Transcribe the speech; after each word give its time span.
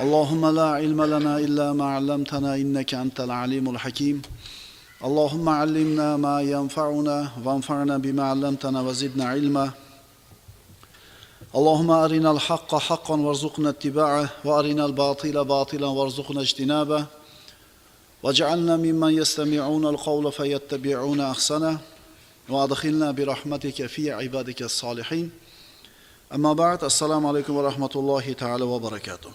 اللهم 0.00 0.46
لا 0.54 0.62
علم 0.62 1.02
لنا 1.02 1.38
إلا 1.38 1.72
ما 1.72 1.84
علمتنا 1.84 2.54
إنك 2.54 2.94
أنت 2.94 3.20
العليم 3.20 3.70
الحكيم. 3.70 4.22
اللهم 5.04 5.48
علمنا 5.48 6.16
ما 6.16 6.40
ينفعنا 6.40 7.30
وانفعنا 7.44 7.98
بما 7.98 8.22
علمتنا 8.22 8.80
وزدنا 8.80 9.24
علما. 9.24 9.70
اللهم 11.54 11.90
أرنا 11.90 12.30
الحق 12.30 12.74
حقا 12.74 13.16
وارزقنا 13.20 13.68
اتباعه 13.68 14.28
وأرنا 14.44 14.86
الباطل 14.86 15.44
باطلا 15.44 15.86
وارزقنا 15.86 16.40
اجتنابه. 16.40 17.06
واجعلنا 18.22 18.76
ممن 18.76 19.12
يستمعون 19.14 19.86
القول 19.86 20.32
فيتبعون 20.32 21.20
أحسنه 21.20 21.78
وأدخلنا 22.48 23.10
برحمتك 23.10 23.86
في 23.86 24.10
عبادك 24.12 24.62
الصالحين. 24.62 25.30
أما 26.34 26.52
بعد 26.52 26.84
السلام 26.84 27.26
عليكم 27.26 27.56
ورحمة 27.56 27.90
الله 27.96 28.32
تعالى 28.32 28.64
وبركاته. 28.64 29.30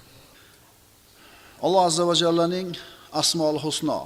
Alloh 1.66 1.82
azza 1.89 2.04
va 2.10 2.16
jallaning 2.24 2.70
asmol 3.21 3.57
husno 3.66 4.00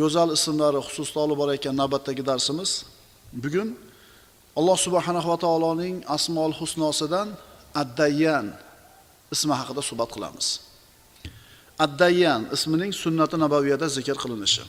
go'zal 0.00 0.30
ismlari 0.36 0.80
xususida 0.86 1.18
olib 1.24 1.36
borayotgan 1.42 1.76
navbatdagi 1.82 2.22
darsimiz. 2.30 2.70
Bugun 3.42 3.68
alloh 4.58 4.78
subhanahu 4.86 5.28
va 5.32 5.38
taoloning 5.44 5.96
asmol 6.16 6.52
husnosidan 6.60 7.28
addayyan 7.82 8.46
ismi 9.34 9.54
haqida 9.60 9.82
suhbat 9.88 10.10
qilamiz. 10.14 10.46
Addayyan 11.84 12.40
ismining 12.56 12.92
sunnati 13.02 13.36
nabaviyada 13.44 13.86
zikr 13.96 14.16
qilinishi. 14.22 14.64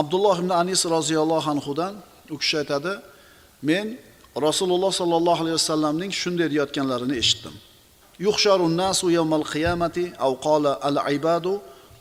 Abdulloh 0.00 0.36
ibn 0.42 0.50
anis 0.62 0.82
roziyallohu 0.96 1.48
anhudan 1.54 1.94
u 2.34 2.36
kishi 2.40 2.56
aytadi 2.62 2.92
men 3.68 3.86
rasululloh 4.46 4.92
sollallohu 5.00 5.40
alayhi 5.42 5.58
vasallamning 5.60 6.10
shunday 6.20 6.48
deyayotganlarini 6.52 7.16
eshitdim. 7.22 7.54
Yuhsharu 8.26 8.66
nasu 8.82 9.06
yawmal 9.18 9.46
qiyamati 9.52 10.04
aw 10.24 10.32
qala 10.46 10.72
al 10.88 10.98
ibadu 11.16 11.52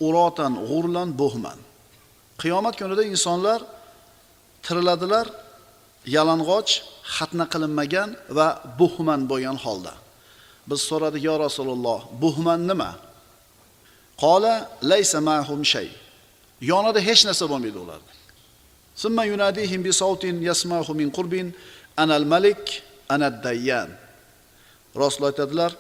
uratan 0.07 0.53
g'urlan 0.69 1.09
buhman 1.21 1.59
qiyomat 2.41 2.75
kunida 2.79 3.03
insonlar 3.13 3.59
tiriladilar 4.65 5.27
yalang'och 6.15 6.71
xatna 7.15 7.45
qilinmagan 7.53 8.09
va 8.37 8.47
buhman 8.79 9.21
bo'lgan 9.31 9.57
holda. 9.65 9.93
Biz 10.69 10.79
so'radik 10.89 11.21
yo 11.29 11.35
rasululloh 11.45 11.99
buhman 12.23 12.61
nima? 12.69 12.91
Qola 14.23 14.55
laysa 14.91 15.19
mahum 15.29 15.61
shay. 15.73 15.87
Yonida 16.71 16.99
hech 17.07 17.21
narsa 17.27 17.45
bo'lmaydi 17.51 17.79
ularni 17.85 18.13
summa 19.03 19.23
yunadihim 19.31 19.81
bi 19.87 19.91
sautin 20.01 20.35
yasmahu 20.49 20.91
min 20.99 21.09
qurbin 21.17 21.47
anal 22.03 22.25
malik 22.33 22.63
anad 23.15 23.35
dayyan. 23.47 23.89
Rasul 25.03 25.23
aytadilar 25.29 25.71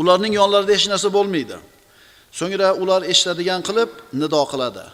ularning 0.00 0.34
yonlarida 0.40 0.72
hech 0.76 0.86
narsa 0.92 1.08
bo'lmaydi. 1.16 1.56
So'ngra 2.38 2.68
ular 2.82 3.00
eshitadigan 3.12 3.60
qilib 3.68 3.90
nido 4.20 4.42
qiladi. 4.52 4.84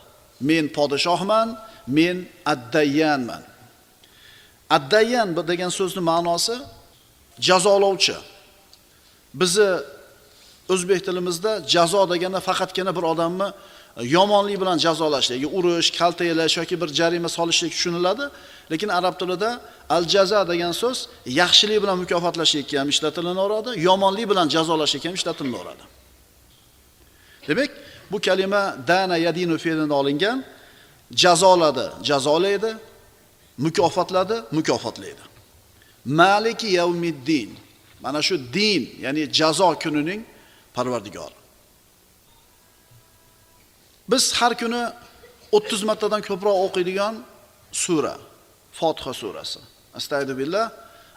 Men 0.49 0.65
podshohman 0.77 1.49
men 1.99 2.17
addayyanman 2.53 3.43
addayyan 4.71 5.29
degan 5.51 5.71
so'zni 5.79 6.03
ma'nosi 6.11 6.57
jazolovchi. 7.49 8.17
Bizni 9.41 9.71
o'zbek 10.75 11.01
tilimizda 11.07 11.53
jazo 11.75 12.03
deganda 12.13 12.41
faqatgina 12.49 12.93
bir 12.97 13.05
odamni 13.13 13.49
yomonlik 14.17 14.61
bilan 14.63 14.79
jazolashlik 14.87 15.41
urish 15.59 15.91
kaltaklash 15.99 16.57
yoki 16.61 16.81
bir 16.81 16.89
jarima 16.99 17.29
solishlik 17.29 17.73
tushuniladi. 17.77 18.25
Lekin 18.71 18.89
arab 18.89 19.15
tilida 19.21 19.51
al 19.89 20.05
jaza 20.15 20.41
degan 20.51 20.73
so'z 20.83 20.99
yaxshilik 21.41 21.79
bilan 21.83 21.97
mukofotlashlikka 22.03 22.81
ham 22.81 22.89
ishlatilaveradi 22.95 23.71
yomonlik 23.89 24.27
bilan 24.31 24.47
jazolashlikka 24.55 25.09
ham 25.09 25.17
ishlatilaveradi 25.21 25.85
demak 27.49 27.71
bu 28.11 28.19
kalima 28.27 28.63
dana 28.89 29.17
yadinu 29.27 29.57
fe'lidan 29.65 29.91
olingan 30.01 30.39
jazoladi 31.23 31.87
jazolaydi 32.09 32.71
mukofotladi 33.59 34.43
mukofotlaydi. 34.53 35.21
Maliki 36.05 36.67
yavmiddin 36.67 37.51
mana 38.01 38.23
shu 38.23 38.53
din 38.53 38.99
ya'ni 39.01 39.33
jazo 39.33 39.79
kunining 39.79 40.25
parvardigori. 40.75 41.35
Biz 44.09 44.33
har 44.33 44.59
kuni 44.59 44.83
30 45.53 45.83
martadan 45.83 46.21
ko'proq 46.21 46.57
o'qiydigan 46.67 47.15
sura. 47.73 48.19
Fotiha 48.79 49.13
surasi. 49.21 49.61
Astagfirullah. 49.95 50.73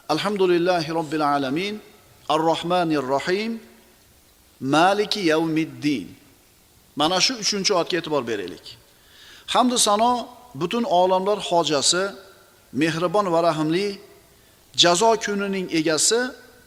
alhamdulillahi 0.08 0.90
robbil 0.98 1.24
alamin. 1.36 1.80
Ar 2.28 2.40
rohmanir 2.40 3.02
rohim 3.14 3.52
maliki 4.60 5.20
yavmiddin. 5.20 6.06
Mana 6.96 7.20
shu 7.20 7.34
uchinchi 7.34 7.74
oyatga 7.74 7.96
e'tibor 8.00 8.22
beraylik. 8.30 8.66
Hamdu 9.46 9.78
sano 9.78 10.28
butun 10.54 10.84
olamlar 10.84 11.38
hojasi 11.38 12.04
mehribon 12.72 13.32
va 13.32 13.40
rahimli 13.48 13.98
jazo 14.82 15.10
kunining 15.24 15.66
egasi 15.78 16.20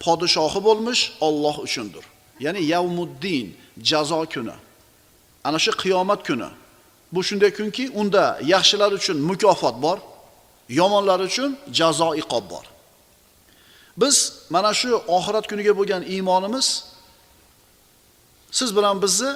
podshohi 0.04 0.60
bo'lmish 0.68 1.02
Alloh 1.22 1.56
uchundir. 1.66 2.04
Ya'ni 2.40 2.62
yavmuddin 2.74 3.48
jazo 3.90 4.26
kuni. 4.34 4.56
Ana 5.44 5.60
shu 5.60 5.72
qiyomat 5.72 6.22
kuni. 6.28 6.50
Bu 7.14 7.20
shunday 7.28 7.52
kunki 7.58 7.84
unda 8.00 8.24
yaxshilar 8.54 8.92
uchun 9.00 9.18
mukofot 9.30 9.76
bor. 9.86 9.98
Yomonlar 10.80 11.20
uchun 11.30 11.52
jazo 11.80 12.10
iqob 12.22 12.46
bor. 12.52 12.66
Biz 14.02 14.16
mana 14.50 14.72
shu 14.80 14.90
oxirat 15.18 15.46
kuniga 15.52 15.74
bo'lgan 15.80 16.02
iymonimiz 16.14 16.68
siz 18.52 18.70
bilan 18.78 18.96
bizni 19.04 19.32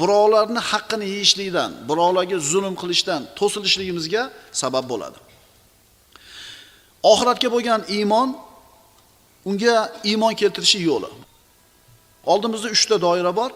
birovlarni 0.00 0.60
haqqini 0.70 1.06
yeyishlikdan 1.14 1.70
birovlarga 1.88 2.38
zulm 2.50 2.74
qilishdan 2.82 3.20
to'silishligimizga 3.38 4.22
sabab 4.62 4.84
bo'ladi. 4.92 5.18
Oxiratga 7.12 7.48
bo'lgan 7.54 7.80
iymon 7.96 8.28
unga 9.48 9.76
iymon 10.10 10.34
keltirishi 10.40 10.78
yo'li. 10.90 11.10
Oldimizda 12.32 12.68
3 12.68 12.86
ta 12.86 12.96
doira 13.06 13.36
bor. 13.36 13.50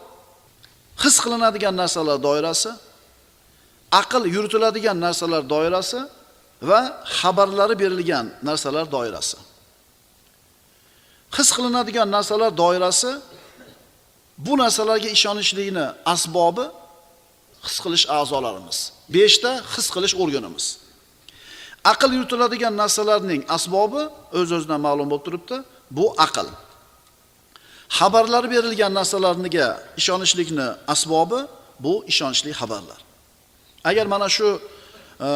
His 1.02 1.16
qilinadigan 1.24 1.74
narsalar 1.82 2.18
doirasi 2.22 2.70
aql 4.00 4.22
yuritiladigan 4.34 5.00
narsalar 5.00 5.42
doirasi 5.50 6.00
va 6.62 7.02
xabarlari 7.04 7.78
berilgan 7.78 8.26
narsalar 8.42 8.92
doirasi. 8.92 9.36
His 11.36 11.48
qilinadigan 11.56 12.10
narsalar 12.10 12.56
doirasi 12.56 13.10
bu 14.38 14.58
narsalarga 14.58 15.08
ishonishlikni 15.16 15.86
asbobi 16.06 16.66
his 17.66 17.76
qilish 17.84 18.06
a'zolarimiz. 18.08 18.92
5 19.08 19.38
ta 19.38 19.52
his 19.76 19.86
qilish 19.94 20.14
organimiz. 20.22 20.78
Aql 21.84 22.10
yuritiladigan 22.18 22.76
narsalarning 22.76 23.42
asbobi 23.56 24.02
o'z 24.38 24.52
o'zidan 24.56 24.80
ma'lum 24.86 25.06
bo'lib 25.10 25.24
turibdi 25.26 25.56
bu 25.90 26.06
aql. 26.26 26.48
Xabarlar 27.98 28.44
berilgan 28.54 28.92
narsalarga 28.98 29.66
ishonishlikni 30.00 30.68
asbobi 30.94 31.40
bu 31.84 32.04
ishonchli 32.12 32.50
xabarlar. 32.60 33.00
Agar 33.84 34.06
mana 34.06 34.28
shu 34.28 34.48
e, 35.26 35.28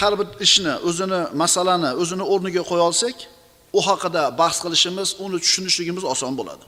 har 0.00 0.12
bir 0.18 0.28
ishni 0.46 0.74
o'zini 0.88 1.20
masalani 1.42 1.90
o'zini 2.02 2.24
o'rniga 2.32 2.62
qo'ya 2.70 2.84
olsak 2.90 3.16
u 3.78 3.80
haqida 3.88 4.22
bahs 4.40 4.56
qilishimiz 4.64 5.08
uni 5.24 5.38
tushunishligimiz 5.44 6.04
oson 6.12 6.32
bo'ladi. 6.38 6.64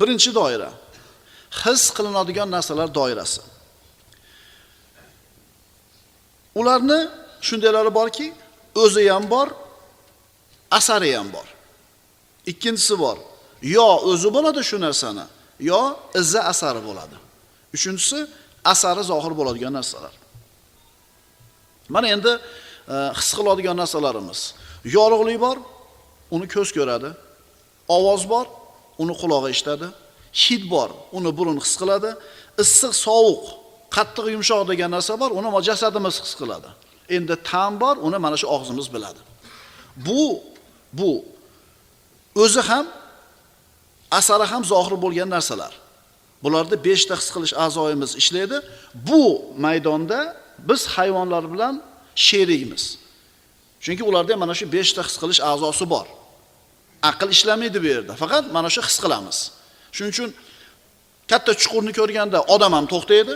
Birinchi 0.00 0.30
doira 0.38 0.70
his 1.62 1.82
qilinadigan 1.96 2.48
narsalar 2.56 2.88
doirasi. 2.98 3.42
Ularni 6.60 7.00
shundaylari 7.46 7.90
borki 7.98 8.26
o'zi 8.82 9.02
ham 9.14 9.24
bor 9.34 9.48
asari 10.78 11.10
ham 11.16 11.28
bor. 11.36 11.46
Ikkinchisi 12.52 12.94
bor 13.04 13.16
yo 13.76 13.88
o'zi 14.10 14.28
bo'ladi 14.36 14.60
shu 14.70 14.76
narsani 14.86 15.24
yo 15.70 15.82
izi 16.20 16.40
asari 16.52 16.80
bo'ladi. 16.88 17.16
Uchinchisi 17.76 18.18
asari 18.72 19.02
zohir 19.10 19.32
bo'ladigan 19.38 19.72
narsalar. 19.78 20.21
Mana 21.94 22.06
endi 22.14 22.32
e, 22.94 22.96
his 23.18 23.30
qiladigan 23.38 23.76
narsalarimiz. 23.82 24.40
Yorug'lik 24.96 25.38
bor 25.44 25.56
uni 26.34 26.46
ko'z 26.54 26.68
ko'radi. 26.76 27.10
Ovoz 27.96 28.22
bor 28.32 28.46
uni 29.02 29.14
qulog'i 29.22 29.48
eshitadi. 29.54 29.88
Hid 30.42 30.62
bor 30.74 30.90
uni 31.16 31.30
burun 31.38 31.58
his 31.64 31.74
qiladi. 31.80 32.10
Issiq 32.62 32.92
sovuq 33.06 33.44
qattiq 33.96 34.26
yumshoq 34.34 34.62
degan 34.70 34.90
narsa 34.96 35.14
bor 35.22 35.30
uni 35.38 35.48
jasadimiz 35.68 36.16
his 36.24 36.34
qiladi. 36.40 36.70
Endi 37.16 37.34
ta'm 37.50 37.72
bor 37.82 37.94
uni 38.06 38.18
mana 38.24 38.36
shu 38.40 38.46
og'zimiz 38.56 38.86
biladi. 38.94 39.20
Bu 40.06 40.24
bu 40.98 41.10
o'zi 42.42 42.60
ham 42.70 42.86
asari 44.18 44.46
ham 44.52 44.62
zohir 44.72 44.96
bo'lgan 45.04 45.28
narsalar. 45.36 45.72
Bularda 46.42 46.76
beshta 46.88 47.14
his 47.20 47.28
qilish 47.34 47.54
a'zoyimiz 47.64 48.10
ishlaydi. 48.22 48.56
Bu 49.08 49.22
maydonda 49.64 50.18
biz 50.58 50.86
hayvonlar 50.86 51.44
bilan 51.52 51.74
sherikmiz 52.14 52.98
chunki 53.84 54.02
ularda 54.10 54.36
mana 54.36 54.54
shu 54.54 54.64
beshta 54.76 55.02
his 55.08 55.16
qilish 55.22 55.40
a'zosi 55.50 55.84
bor 55.94 56.06
aql 57.10 57.28
ishlamaydi 57.36 57.78
bu 57.84 57.88
yerda 57.94 58.12
faqat 58.22 58.44
mana 58.56 58.68
shu 58.74 58.80
his 58.88 58.98
qilamiz 59.04 59.38
Shuning 59.92 60.12
uchun 60.14 60.30
katta 61.30 61.52
chuqurni 61.62 61.92
ko'rganda 61.98 62.38
odam 62.54 62.72
ham 62.76 62.86
to'xtaydi, 62.92 63.34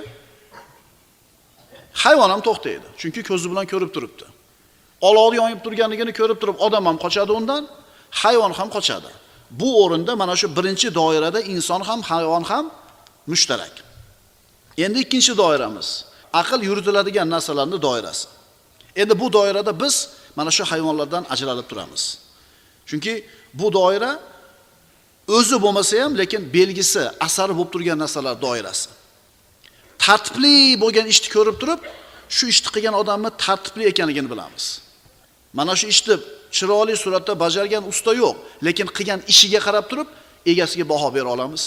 hayvon 2.02 2.30
ham 2.34 2.42
to'xtaydi. 2.48 2.86
Chunki 3.00 3.22
ko'zi 3.30 3.46
bilan 3.52 3.66
ko'rib 3.72 3.90
turibdi. 3.94 4.26
Olovni 5.08 5.36
yonib 5.42 5.60
turganligini 5.64 6.12
ko'rib 6.20 6.38
turib 6.42 6.56
odam 6.66 6.84
ham 6.88 6.96
qochadi 7.04 7.32
undan, 7.38 7.62
hayvon 8.22 8.52
ham 8.58 8.68
qochadi. 8.76 9.10
Bu 9.60 9.68
o'rinda 9.82 10.12
mana 10.22 10.34
shu 10.40 10.46
birinchi 10.56 10.88
doirada 11.00 11.40
inson 11.54 11.80
ham, 11.88 12.00
hayvon 12.10 12.44
ham 12.50 12.64
mushtarak. 13.32 13.74
Endi 14.84 14.98
ikkinchi 15.04 15.32
doiramiz 15.42 15.88
aql 16.40 16.60
yuritiladigan 16.68 17.28
narsalarning 17.34 17.82
doirasi. 17.86 18.28
Endi 18.96 19.14
bu 19.20 19.32
doirada 19.32 19.72
biz 19.82 19.94
mana 20.36 20.50
shu 20.56 20.64
hayvonlardan 20.64 21.24
ajralib 21.32 21.66
turamiz. 21.70 22.18
Chunki 22.88 23.12
bu 23.54 23.72
doira 23.72 24.20
o'zi 25.28 25.56
bo'lmasa 25.62 26.02
ham, 26.02 26.12
lekin 26.18 26.42
belgisi, 26.56 27.02
asari 27.26 27.52
bo'lib 27.58 27.70
turgan 27.74 27.98
narsalar 27.98 28.34
doirasi. 28.46 28.88
Tartibli 30.04 30.54
bo'lgan 30.82 31.06
ishni 31.12 31.28
ko'rib 31.36 31.56
turib, 31.62 31.80
shu 32.36 32.44
ishni 32.52 32.68
qilgan 32.74 32.94
odamni 33.02 33.30
tartibli 33.44 33.84
ekanligini 33.92 34.28
bilamiz. 34.32 34.64
Mana 35.58 35.72
shu 35.80 35.86
ishni 35.94 36.14
chiroyli 36.56 36.94
suratda 37.02 37.32
bajargan 37.44 37.82
usta 37.92 38.12
yo'q, 38.22 38.36
lekin 38.66 38.86
qilgan 38.96 39.20
ishiga 39.32 39.60
qarab 39.66 39.84
turib 39.90 40.08
egasiga 40.52 40.84
baho 40.92 41.08
bera 41.16 41.28
olamiz. 41.36 41.64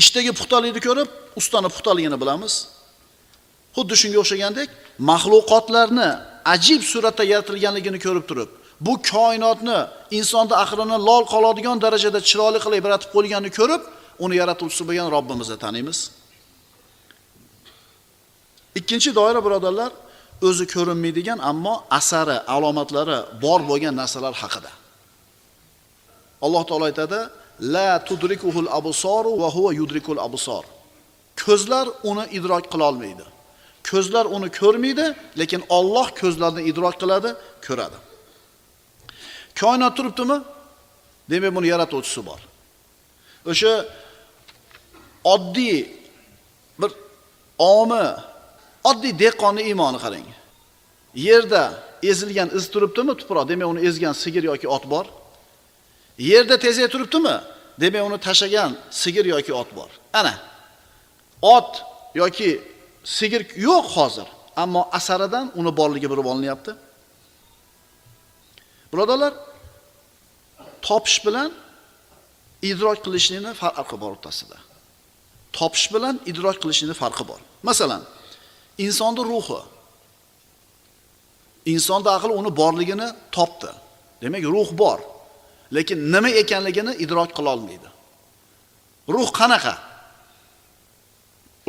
Ishdagi 0.00 0.30
puxtalikni 0.38 0.80
ko'rib, 0.88 1.08
ustani 1.40 1.68
puxtaligini 1.74 2.16
bilamiz. 2.22 2.54
Xuddi 3.76 3.94
shunga 4.00 4.18
o'xshagandek, 4.22 4.68
mahluqotlarni 5.10 6.08
ajib 6.54 6.80
suratda 6.92 7.24
yaratilganligini 7.32 7.98
ko'rib 8.06 8.24
turib, 8.30 8.50
bu 8.86 8.92
koinotni 9.12 9.78
insonda 10.18 10.54
aqlini 10.64 10.96
lol 11.08 11.24
qoladigan 11.32 11.76
darajada 11.84 12.20
chiroyli 12.28 12.58
qilib 12.64 12.82
yaratib 12.88 13.10
qo'yganini 13.16 13.50
ko'rib, 13.58 13.82
uni 14.24 14.34
yaratuvchisi 14.42 14.82
bo'lgan 14.88 15.08
Robbimizni 15.16 15.56
taniymiz. 15.64 15.98
Ikkinchi 18.78 19.10
doira 19.18 19.40
birodarlar 19.46 19.90
o'zi 20.48 20.64
ko'rinmaydigan, 20.74 21.38
ammo 21.50 21.74
asari, 21.98 22.36
alomatlari 22.54 23.18
bor 23.44 23.60
bo'lgan 23.70 23.94
narsalar 24.00 24.34
haqida. 24.42 24.70
Alloh 26.44 26.62
taolo 26.68 26.84
aytadi: 26.90 27.18
"La 27.60 28.04
tudrikuhul 28.04 28.68
absor 28.70 29.24
va 29.40 29.48
huwa 29.50 29.70
yudrikul 29.74 30.18
absor." 30.18 30.64
Ko'zlar 31.44 31.88
uni 32.02 32.24
idrok 32.38 32.64
qila 32.72 32.84
olmaydi. 32.90 33.24
Ko'zlar 33.90 34.24
uni 34.36 34.48
ko'rmaydi, 34.60 35.06
lekin 35.40 35.60
Alloh 35.76 36.08
ko'zlarni 36.20 36.62
idrok 36.70 36.94
qiladi, 37.02 37.30
ko'radi. 37.66 37.98
Koinot 39.60 39.92
turibdimi? 39.96 40.38
Demak, 41.30 41.52
buni 41.56 41.68
yaratuvchisi 41.74 42.20
bor. 42.28 42.40
O'sha 43.50 43.72
oddiy 45.34 45.78
bir 46.80 46.90
omi, 47.58 48.06
oddiy 48.90 49.12
dehqonni 49.22 49.62
iymoni 49.70 49.98
qarang. 50.04 50.26
Yerda 51.28 51.62
ezilgan 52.10 52.48
iz 52.58 52.64
turibdimi 52.72 53.14
tuproq, 53.20 53.44
demak 53.50 53.68
uni 53.72 53.80
ezgan 53.88 54.14
sigir 54.22 54.44
yoki 54.50 54.68
ot 54.76 54.84
bor. 54.92 55.06
Yerda 56.18 56.58
tezak 56.58 56.90
turibdimi? 56.92 57.40
Demak 57.80 58.02
uni 58.06 58.18
tashagan 58.18 58.76
sigir 58.90 59.24
yoki 59.24 59.52
ot 59.52 59.76
bor. 59.76 59.90
Ana. 60.12 60.34
Ot 61.42 61.84
yoki 62.14 62.62
sigir 63.04 63.42
yo'q 63.56 63.86
hozir, 63.96 64.26
ammo 64.56 64.88
asaridan 64.92 65.52
uni 65.54 65.76
borligi 65.76 66.10
bilib 66.10 66.26
olinyapti. 66.32 66.72
Birodarlar, 68.92 69.34
topish 70.82 71.26
bilan 71.26 71.50
idrok 72.62 72.98
qilishning 73.04 73.44
farqi 73.62 73.96
bor 74.02 74.10
o'rtasida. 74.16 74.58
Topish 75.52 75.86
bilan 75.94 76.20
idrok 76.30 76.56
qilishning 76.62 76.94
farqi 77.02 77.24
bor. 77.30 77.40
Masalan, 77.68 78.02
insonning 78.78 79.26
ruhi 79.32 79.60
insonda 81.72 82.10
aql 82.16 82.30
uni 82.40 82.50
borligini 82.60 83.08
topdi. 83.36 83.70
Demak, 84.22 84.44
ruh 84.56 84.70
bor. 84.82 84.98
Lekin 85.72 86.12
nima 86.12 86.28
ekanligini 86.28 86.92
idrok 87.04 87.30
qila 87.36 87.48
olmaydi. 87.56 87.88
Ruh 89.08 89.28
qanaqa? 89.40 89.74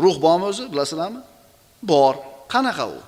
Ruh 0.04 0.22
bormi 0.22 0.46
o'zi, 0.52 0.72
bilasizlarmi? 0.72 1.22
Bor. 1.84 2.16
Qanaqa 2.54 2.86
u? 2.98 3.00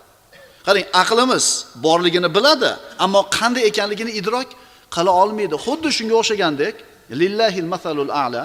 Qarang, 0.66 0.86
aqlimiz 1.01 1.45
borligini 1.86 2.30
biladi, 2.36 2.72
ammo 3.00 3.22
qanday 3.38 3.63
ekanligini 3.69 4.12
idrok 4.19 4.48
qila 4.95 5.12
olmaydi. 5.22 5.56
Xuddi 5.66 5.89
shunga 5.98 6.16
o'xshagandek, 6.22 6.75
lillahil 7.22 7.68
masalul 7.74 8.12
a'la 8.24 8.44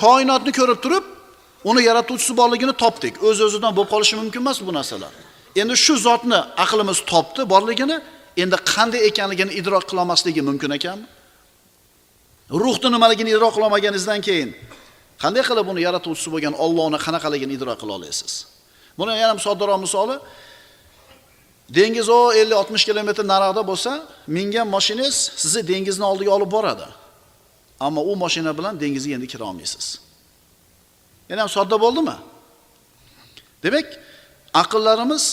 koinotni 0.00 0.52
ko'rib 0.58 0.78
turib, 0.84 1.04
uni 1.70 1.82
yaratuvchisi 1.88 2.32
borligini 2.40 2.74
topdik. 2.82 3.14
O'z-o'zidan 3.28 3.72
bo'lib 3.76 3.90
qolishi 3.94 4.14
mumkin 4.20 4.40
emas 4.44 4.58
bu 4.66 4.72
narsalar. 4.78 5.12
Endi 5.60 5.74
shu 5.84 5.94
zotni 6.06 6.38
aqlimiz 6.64 6.98
topdi 7.12 7.42
borligini, 7.52 7.96
endi 8.42 8.56
qanday 8.72 9.00
ekanligini 9.10 9.52
idrok 9.60 9.84
qilolmasligi 9.90 10.42
mumkin 10.48 10.70
ekanmi? 10.78 11.06
Ruhni 12.62 12.88
nimaligini 12.94 13.30
idrok 13.34 13.52
qilolmaganingizdan 13.56 14.20
keyin 14.28 14.50
qanday 15.22 15.42
qilib 15.48 15.66
uni 15.72 15.80
yaratuvchisi 15.88 16.28
bo'lgan 16.34 16.54
Allohni 16.64 16.98
qanaqaligini 17.06 17.52
idrok 17.58 17.78
qila 17.82 17.92
olasiz? 17.98 18.32
Buni 18.98 19.12
yana 19.22 19.34
soddaroq 19.46 19.78
misoli 19.86 20.16
dengiz 21.78 22.08
o 22.08 22.32
50-60 22.32 22.84
kilometr 22.88 23.22
nariroqda 23.32 23.62
bo'lsa, 23.70 23.92
mingan 24.26 24.68
mashinangiz 24.76 25.16
sizni 25.42 25.62
dengizni 25.72 26.04
oldiga 26.04 26.30
olib 26.36 26.50
boradi. 26.56 26.86
Ammo 27.80 28.00
u 28.00 28.16
mashina 28.16 28.52
bilan 28.58 28.80
dengizga 28.80 29.12
endi 29.16 29.26
kira 29.32 29.44
olmaysiz. 29.44 29.86
Yana 31.28 31.40
ham 31.42 31.48
sodda 31.56 31.76
bo'ldimi? 31.84 32.16
Demak, 33.62 33.86
aqllarimiz 34.62 35.24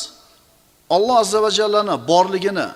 Alloh 0.90 1.18
azza 1.24 1.40
va 1.44 1.50
jallani 1.60 1.96
borligini 2.08 2.68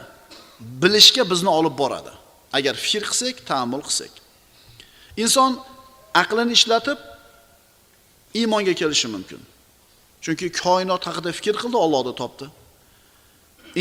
bilishga 0.60 1.30
bizni 1.32 1.50
olib 1.50 1.78
boradi. 1.78 2.10
Agar 2.54 2.74
fikr 2.74 3.04
qilsak, 3.10 3.36
ta'ammul 3.50 3.84
qilsak. 3.88 4.14
Inson 5.24 5.52
aqlini 6.22 6.54
ishlatib 6.58 7.00
iymonga 8.40 8.74
kelishi 8.82 9.08
mumkin. 9.16 9.42
Chunki 10.24 10.48
koinot 10.64 11.04
haqida 11.08 11.32
fikr 11.38 11.56
qildi, 11.62 11.78
Allohni 11.86 12.14
topdi. 12.22 12.46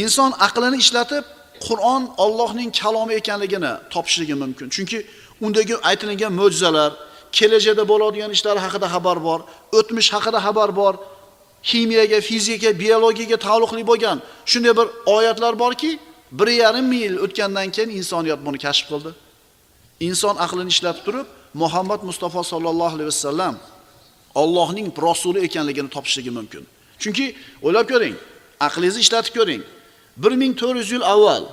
Inson 0.02 0.30
aqlini 0.46 0.78
ishlatib 0.84 1.24
Qur'on 1.66 2.02
Allohning 2.24 2.70
kalomi 2.80 3.14
ekanligini 3.20 3.72
topishligi 3.94 4.34
mumkin. 4.42 4.66
Chunki 4.76 4.98
undagi 5.44 5.74
aytilgan 5.90 6.32
mo'jizalar, 6.40 6.90
kelajakda 7.36 7.84
bo'ladigan 7.92 8.30
ishlar 8.36 8.56
haqida 8.64 8.88
xabar 8.94 9.18
bor, 9.28 9.40
o'tmish 9.78 10.10
haqida 10.14 10.38
xabar 10.46 10.70
bor, 10.80 10.94
ximiyaga, 11.70 12.18
fizika, 12.28 12.70
biologiyaga 12.82 13.36
taalluqli 13.46 13.82
bo'lgan 13.90 14.18
shunday 14.50 14.72
bir 14.78 14.86
oyatlar 15.16 15.54
borki, 15.64 15.90
1.5 16.32 16.82
ming 16.82 17.02
yil 17.02 17.16
o'tgandan 17.24 17.68
keyin 17.76 17.90
insoniyat 18.00 18.40
buni 18.46 18.58
kashf 18.58 18.84
qildi. 18.90 19.10
Inson 20.08 20.36
aqlini 20.44 20.70
ishlatib 20.74 21.02
turib, 21.06 21.28
Muhammad 21.54 22.00
Mustafa 22.08 22.42
sollallohu 22.52 22.94
alayhi 22.96 23.10
vasallam 23.14 23.54
Allohning 24.34 24.88
rasuli 25.06 25.38
ekanligini 25.46 25.90
topishligi 25.96 26.30
mumkin. 26.38 26.62
Chunki 27.02 27.26
o'ylab 27.66 27.86
ko'ring, 27.92 28.16
aqlingizni 28.66 29.00
ishlatib 29.06 29.32
ko'ring. 29.38 29.62
1400 30.16 30.92
yil 30.92 31.04
avval 31.14 31.44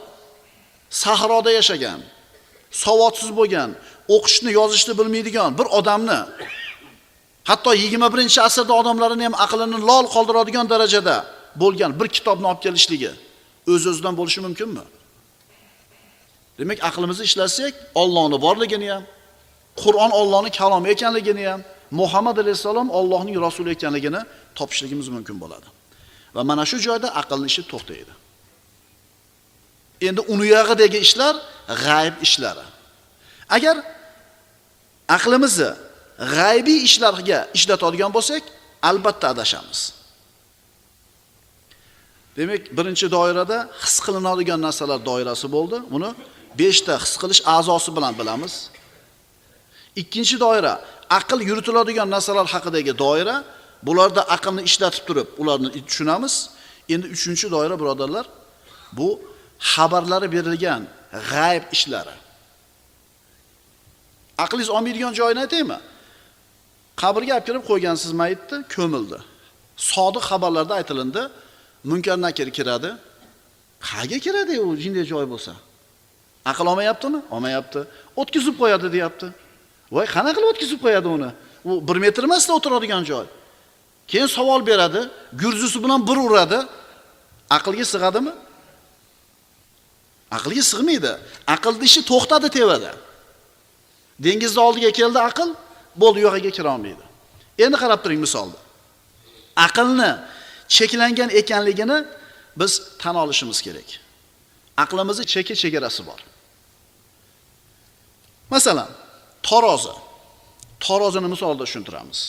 sahroda 0.89 1.51
yashagan, 1.59 1.99
savodsiz 2.83 3.29
bo'lgan, 3.39 3.69
o'qishni, 4.15 4.51
yozishni 4.59 4.93
bilmaydigan 4.99 5.49
bir 5.59 5.67
odamni 5.79 6.19
hatto 7.49 7.71
21-asrda 7.75 8.73
odamlarini 8.81 9.23
ham 9.27 9.35
aqlini 9.45 9.77
lol 9.89 10.05
qoldiradigan 10.15 10.65
darajada 10.73 11.15
bo'lgan 11.61 11.91
bir 11.99 12.07
kitobni 12.15 12.47
olib 12.51 12.61
kelishligi 12.65 13.11
o'z-o'zidan 13.67 14.13
bo'lishi 14.19 14.41
mumkinmi? 14.47 14.83
Demak, 16.59 16.79
aqlimizni 16.89 17.23
ishlatsak, 17.29 17.73
Allohning 18.01 18.41
borligini 18.45 18.87
ham, 18.93 19.03
Qur'on 19.83 20.11
Allohning 20.19 20.53
kalomi 20.59 20.87
ekanligini 20.95 21.43
ham, 21.49 21.61
Muhammad 21.91 22.37
alayhisalom 22.43 22.87
Allohning 22.99 23.35
rasuli 23.45 23.69
ekanligini 23.77 24.21
topishligimiz 24.55 25.07
mumkin 25.15 25.37
bo'ladi. 25.43 25.67
Va 26.35 26.43
mana 26.49 26.63
shu 26.71 26.77
joyda 26.87 27.07
aqlning 27.21 27.49
ishi 27.53 27.63
to'xtaydi. 27.71 28.13
Endi 30.07 30.21
uni 30.33 30.45
yog'idagi 30.55 30.99
ishlar 31.07 31.35
g'ayb 31.85 32.15
ishlari. 32.25 32.65
Agar 33.55 33.75
aqlimizni 35.17 35.71
g'aybiy 36.35 36.79
ishlarga 36.89 37.39
ishlatadigan 37.57 38.11
bo'lsak, 38.17 38.43
albatta 38.89 39.25
adashamiz. 39.33 39.79
Demak, 42.37 42.61
birinchi 42.77 43.07
doirada 43.15 43.57
his 43.83 43.95
qilinadigan 44.05 44.59
narsalar 44.67 44.99
doirasi 45.09 45.47
bo'ldi. 45.55 45.77
Uni 45.95 46.09
beshta 46.59 46.93
his 47.03 47.13
qilish 47.21 47.41
a'zosi 47.55 47.91
bilan 47.97 48.13
bilamiz. 48.19 48.53
Ikkinchi 50.01 50.35
doira 50.45 50.73
aql 51.19 51.39
yuritiladigan 51.49 52.09
narsalar 52.15 52.47
haqidagi 52.53 52.93
doira. 53.03 53.35
Bularda 53.87 54.21
aqlni 54.35 54.61
ishlatib 54.69 55.03
turib, 55.07 55.27
ularni 55.41 55.69
tushunamiz. 55.87 56.33
Endi 56.93 57.07
uchinchi 57.15 57.47
doira 57.55 57.75
birodarlar, 57.81 58.25
bu 58.97 59.09
xabarlari 59.71 60.27
berilgan 60.35 60.81
g'ayb 61.31 61.63
ishlari. 61.75 62.15
aqlingiz 64.37 64.69
olmaydigan 64.69 65.13
joyini 65.19 65.39
aytaymi 65.45 65.77
qabrga 67.01 67.33
olib 67.35 67.45
kirib 67.47 67.63
qo'ygansiz 67.69 68.11
mayitni 68.21 68.57
ko'mildi 68.75 69.17
sodiq 69.91 70.23
xabarlarda 70.31 70.73
aytilindi 70.79 71.21
munkar 71.83 72.17
nakir 72.21 72.49
kiradi? 72.57 72.95
Qayerga 73.81 74.19
kiradi 74.25 74.59
u 74.61 74.75
jinday 74.83 75.05
joy 75.05 75.25
bo'lsa? 75.33 75.53
Aql 76.45 76.65
olmayaptimi? 76.71 77.19
Olmayapti. 77.31 77.81
O'tkazib 78.15 78.55
qo'yadi 78.61 78.87
deyapti. 78.95 79.27
Voy 79.91 80.05
qanaqa 80.15 80.35
qilib 80.37 80.49
o'tkazib 80.53 80.79
qo'yadi 80.85 81.07
uni? 81.17 81.29
U 81.69 81.71
bir 81.87 81.97
metr 82.05 82.23
emasda 82.27 82.51
o'tiradigan 82.57 83.03
joy. 83.11 83.25
Keyin 84.07 84.27
savol 84.27 84.61
beradi. 84.67 85.01
Gurzusi 85.41 85.83
bilan 85.83 86.07
bir 86.07 86.17
uradi. 86.27 86.59
Aqlga 87.57 87.85
sig'adimi? 87.93 88.33
Aqlga 90.37 90.63
sig'maydi. 90.71 91.11
Aqlni 91.55 91.83
ishi 91.89 92.01
to'xtadi 92.11 92.49
tevada. 92.57 92.91
Dengizni 94.25 94.61
oldiga 94.67 94.91
keldi 94.91 95.19
aql 95.29 95.49
bo'ldi 95.95 96.27
u 96.27 96.51
kira 96.51 96.69
olmaydi 96.75 97.03
endi 97.59 97.77
qarab 97.83 97.99
turing 98.03 98.21
misolda 98.25 98.57
aqlni 99.65 100.11
cheklangan 100.75 101.29
ekanligini 101.29 102.05
biz 102.59 102.73
tan 102.99 103.15
olishimiz 103.15 103.61
kerak. 103.61 103.89
Aqlimizni 104.77 105.25
cheki 105.25 105.55
chegarasi 105.55 106.01
bor. 106.07 106.19
Masalan 108.49 108.89
tarozi. 109.43 109.93
Tarozini 110.79 111.27
misolida 111.27 111.63
tushuntiramiz. 111.65 112.19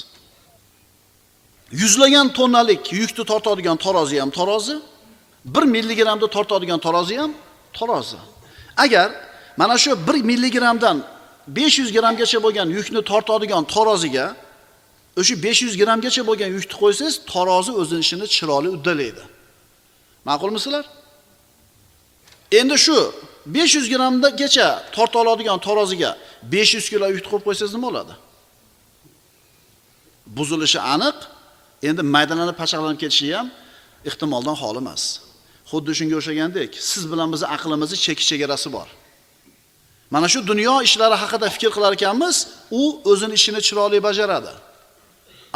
Yuzlagan 1.73 2.29
tonnalik 2.39 2.93
yukni 2.93 3.25
tortadigan 3.25 3.77
tarozi 3.77 4.21
ham 4.21 4.31
tarozi 4.31 4.77
bir 5.45 5.63
milligramni 5.63 6.29
tortadigan 6.37 6.81
tarozi 6.87 7.17
ham 7.17 7.33
tarozi. 7.73 8.17
Agar 8.77 9.09
mana 9.57 9.79
shu 9.79 9.91
bir 10.07 10.17
milligramdan 10.31 10.97
500 11.49 11.93
grammgacha 11.93 12.43
bo'lgan 12.43 12.69
yukni 12.69 13.03
tortadigan 13.03 13.65
taroziga 13.65 14.37
o'sha 15.21 15.35
500 15.43 15.77
grammgacha 15.81 16.23
bo'lgan 16.29 16.51
yukni 16.57 16.75
qo'ysangiz 16.83 17.15
tarozi 17.33 17.73
o'zini 17.81 18.01
ishini 18.07 18.27
chiroyli 18.37 18.69
uddalaydi. 18.77 19.23
Ma'qulmisizlar 20.29 20.85
endi 22.61 22.77
shu 22.87 22.99
500 23.47 23.89
grammgacha 23.93 24.69
torta 24.93 25.19
oladigan 25.23 25.59
taroziga 25.67 26.11
500 26.43 26.91
kilo 26.93 27.07
yukni 27.15 27.29
qo'yib 27.31 27.45
qo'ysangiz 27.49 27.73
nima 27.77 27.87
bo'ladi? 27.89 28.15
Buzilishi 30.37 30.81
aniq. 30.95 31.17
Endi 31.89 32.03
maydalanib 32.15 32.57
pachaqlanib 32.63 32.99
ketishi 33.05 33.27
ham 33.37 33.49
ehtimoldan 34.09 34.57
xoli 34.63 34.81
emas. 34.85 35.03
Xuddi 35.71 35.93
shunga 35.99 36.17
o'xshagandek 36.21 36.71
siz 36.91 37.03
bilan 37.13 37.29
bizni 37.33 37.47
aqlimizni 37.57 37.97
cheki 38.07 38.25
chegarasi 38.31 38.69
bor. 38.77 38.89
Mana 40.15 40.27
shu 40.33 40.41
dunyo 40.51 40.75
ishlari 40.89 41.17
haqida 41.23 41.47
fikr 41.55 41.71
qilar 41.77 41.93
ekanmiz 41.99 42.37
u 42.81 42.83
o'zini 43.11 43.35
ishini 43.41 43.61
chiroyli 43.67 43.99
bajaradi. 44.09 44.53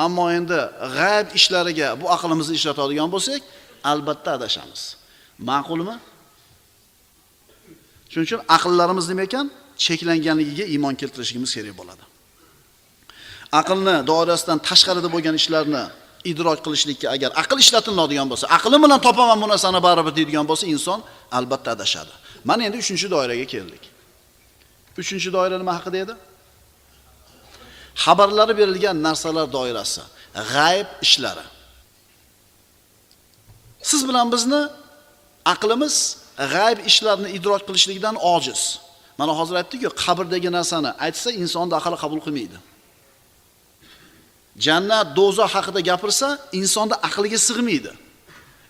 Ammo 0.05 0.25
endi 0.38 0.61
g'ayb 0.97 1.26
ishlariga 1.38 1.88
bu 2.00 2.07
aqlimizni 2.17 2.55
ishlatadigan 2.59 3.09
bo'lsak 3.14 3.43
albatta 3.93 4.31
adashamiz. 4.38 4.83
Ma'qulmi? 5.50 5.97
Shuning 8.11 8.26
uchun 8.28 8.40
aqllarimiz 8.57 9.07
nima 9.11 9.23
ekan? 9.28 9.47
Cheklanganligiga 9.85 10.64
iymon 10.75 10.95
keltirishimiz 11.00 11.50
kerak 11.57 11.75
bo'ladi. 11.81 12.05
Aqlni 13.61 13.97
doirasidan 14.11 14.59
tashqarida 14.69 15.09
bo'lgan 15.14 15.35
ishlarni 15.40 15.85
idrok 16.31 16.59
qilishlikka 16.64 17.07
agar 17.14 17.31
aql 17.43 17.59
ishlatiladigan 17.64 18.26
bo'lsa 18.33 18.47
aqlim 18.59 18.81
bilan 18.85 19.00
topaman 19.07 19.38
bu 19.43 19.47
narsani 19.52 19.81
baribir 19.87 20.12
deydigan 20.19 20.47
bo'lsa 20.50 20.64
inson 20.75 20.99
albatta 21.38 21.69
adashadi. 21.76 22.12
Mana 22.49 22.61
endi 22.67 22.76
uchinchi 22.85 23.07
doiraga 23.14 23.47
keldik. 23.55 23.83
Uchinchi 25.02 25.28
doira 25.37 25.57
nima 25.62 25.73
haqida 25.78 25.99
edi? 26.05 26.14
Xabarlari 28.05 28.55
berilgan 28.61 28.97
narsalar 29.07 29.47
doirasi 29.57 30.02
g'ayb 30.52 30.88
ishlari. 31.07 31.47
Siz 33.90 34.00
bilan 34.09 34.26
bizni 34.35 34.61
aqlimiz 35.55 35.95
g'ayb 36.55 36.78
ishlarni 36.90 37.28
idrok 37.37 37.62
qilishlikdan 37.69 38.17
ojiz. 38.35 38.61
Mana 39.19 39.33
hozir 39.38 39.55
aytdik-ku 39.61 39.90
qabrdagi 40.05 40.50
narsani 40.59 40.90
aytsa 41.07 41.28
insonni 41.43 41.75
aqli 41.81 41.97
qabul 42.02 42.21
qilmaydi. 42.26 42.59
Jannat 44.67 45.07
do'zax 45.19 45.50
haqida 45.57 45.81
gapirsa 45.90 46.28
insonni 46.61 46.97
aqliga 47.09 47.38
sig'maydi. 47.49 47.93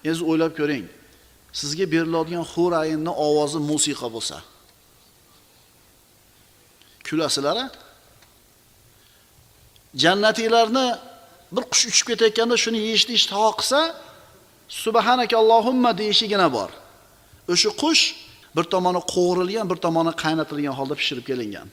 Endi 0.09 0.23
o'ylab 0.31 0.53
ko'ring 0.61 0.87
sizga 1.61 1.85
beriladigan 1.95 2.45
xo'rayinni 2.55 3.13
ovozi 3.27 3.59
musiqa 3.71 4.09
bo'lsa 4.15 4.39
kulasizlar 7.07 7.57
jannatiylarni 9.95 10.97
bir 11.53 11.63
qush 11.73 11.87
uchib 11.91 12.07
ketayotganda 12.11 12.57
shuni 12.65 12.79
yeyishni 12.79 13.15
ishtaho 13.21 13.51
qilsa 13.59 13.81
subhanaka 14.69 15.37
allohumma 15.43 15.91
deyishigina 15.99 16.53
bor. 16.53 16.71
O'sha 17.53 17.71
qush 17.83 18.03
bir 18.57 18.65
tomoni 18.75 19.01
qovurilgan 19.15 19.67
bir 19.71 19.79
tomoni 19.85 20.13
qaynatilgan 20.23 20.75
holda 20.79 20.95
pishirib 21.01 21.25
kelingan. 21.31 21.69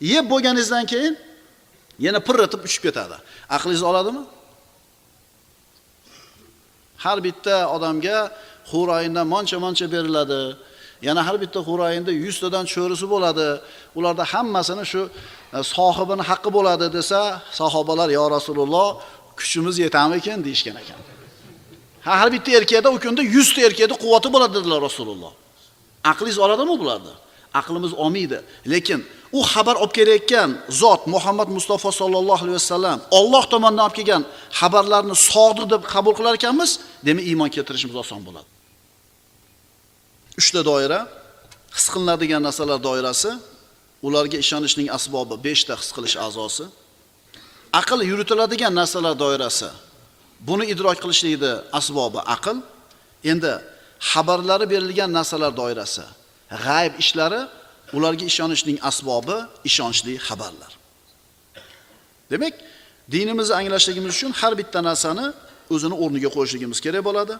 Yeb 0.00 0.24
bo'lganingizdan 0.32 0.84
keyin 0.92 1.14
yana 2.06 2.20
pirritib 2.28 2.60
uchib 2.66 2.82
ketadi. 2.86 3.16
Aqlingiz 3.56 3.82
oladimi? 3.90 4.22
Har 7.04 7.18
bitta 7.26 7.56
odamga 7.74 8.18
xo'rayindan 8.70 9.26
moncha 9.34 9.58
moncha 9.64 9.86
beriladi. 9.94 10.40
Yana 11.06 11.20
har 11.26 11.36
bitta 11.42 11.60
xo'rayinda 11.68 12.12
100 12.12 12.40
tadan 12.42 12.64
cho'risi 12.74 13.06
bo'ladi. 13.14 13.48
Ularda 13.98 14.24
hammasini 14.32 14.84
shu 14.92 15.02
e, 15.56 15.58
sohibini 15.74 16.22
haqqi 16.30 16.50
bo'ladi 16.56 16.86
desa 16.96 17.20
sahobalar 17.60 18.08
yo 18.18 18.24
rasululloh 18.36 18.88
kuchimiz 19.38 19.76
yetamikin 19.84 20.38
deyishgan 20.46 20.76
ekan. 20.82 21.00
Ha 22.06 22.12
har 22.20 22.28
bitta 22.34 22.50
erkakda 22.58 22.88
u 22.96 22.98
kunda 23.04 23.22
100 23.22 23.54
ta 23.54 23.60
erkakda 23.68 23.94
quvvati 24.02 24.28
bo'ladi 24.34 24.52
dedilar 24.58 24.80
rasululloh. 24.88 25.32
Aqlingiz 26.10 26.38
oladimi 26.44 26.74
bularni 26.82 27.14
aqlimiz 27.54 27.92
olmaydi 27.94 28.38
lekin 28.72 29.00
u 29.32 29.40
xabar 29.52 29.76
olib 29.82 29.92
kelayotgan 29.98 30.50
zot 30.82 31.06
muhammad 31.14 31.48
mustafa 31.56 31.92
sollallohu 32.00 32.42
alayhi 32.44 32.60
vasallam 32.62 32.98
olloh 33.18 33.44
tomonidan 33.52 33.84
olib 33.86 33.96
kelgan 33.98 34.22
xabarlarni 34.60 35.16
sodiq 35.30 35.66
deb 35.72 35.82
qabul 35.92 36.12
qilar 36.18 36.34
ekanmiz 36.40 36.70
demak 37.06 37.24
iymon 37.30 37.48
keltirishimiz 37.56 37.96
oson 38.04 38.20
bo'ladi. 38.26 38.48
Uchta 40.40 40.60
doira 40.70 41.00
his 41.76 41.86
qilinadigan 41.92 42.42
narsalar 42.46 42.78
doirasi 42.88 43.30
ularga 44.06 44.38
ishonishning 44.44 44.88
asbobi 44.98 45.36
beshta 45.46 45.74
his 45.80 45.90
qilish 45.96 46.16
a'zosi. 46.26 46.64
Aql 47.80 47.98
yuritiladigan 48.10 48.72
narsalar 48.80 49.14
doirasi 49.24 49.68
buni 50.48 50.64
idrok 50.72 50.96
qilishlikni 51.04 51.52
asbobi 51.78 52.20
aql. 52.36 52.56
Endi 53.32 53.52
xabarlari 54.10 54.66
berilgan 54.72 55.10
narsalar 55.18 55.52
doirasi 55.60 56.04
g'ayb 56.64 56.92
ishlari 57.02 57.40
ularga 57.96 58.24
ishonishning 58.32 58.78
asbobi 58.90 59.36
ishonchli 59.68 60.14
xabarlar. 60.26 60.72
Demak 62.30 62.54
dinimizni 63.14 63.54
anglashligimiz 63.60 64.10
uchun 64.16 64.32
har 64.40 64.52
bitta 64.60 64.80
narsani 64.88 65.26
o'zini 65.74 65.96
o'rniga 66.04 66.30
qo'yishligimiz 66.36 66.78
kerak 66.84 67.02
bo'ladi. 67.08 67.34